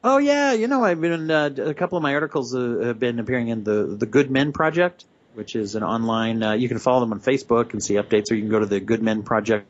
[0.04, 3.20] Oh yeah, you know I've been uh, a couple of my articles uh, have been
[3.20, 6.42] appearing in the the Good Men Project, which is an online.
[6.42, 8.66] Uh, you can follow them on Facebook and see updates, or you can go to
[8.66, 9.66] the Good Men Project.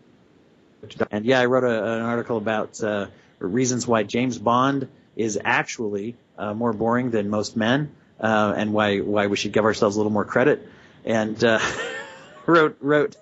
[1.11, 3.09] And yeah, I wrote a, an article about uh,
[3.41, 9.01] reasons why James Bond is actually uh, more boring than most men, uh, and why
[9.01, 10.67] why we should give ourselves a little more credit.
[11.05, 11.59] And uh,
[12.47, 13.17] wrote wrote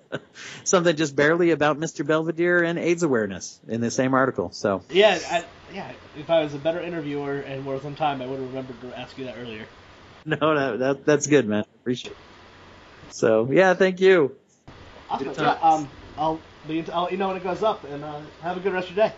[0.64, 2.06] something just barely about Mr.
[2.06, 4.50] Belvedere and AIDS awareness in the same article.
[4.50, 5.92] So Yeah, I, yeah.
[6.14, 8.92] If I was a better interviewer and were some time, I would have remembered to
[8.98, 9.68] ask you that earlier.
[10.22, 11.64] No, no, that that's good, man.
[11.80, 12.18] Appreciate it.
[13.08, 14.36] So yeah, thank you.
[15.08, 15.28] Awesome.
[15.28, 18.20] Good Yeah, um, I'll be, I'll let you know when it goes up, and uh,
[18.42, 19.14] have a good rest of your day.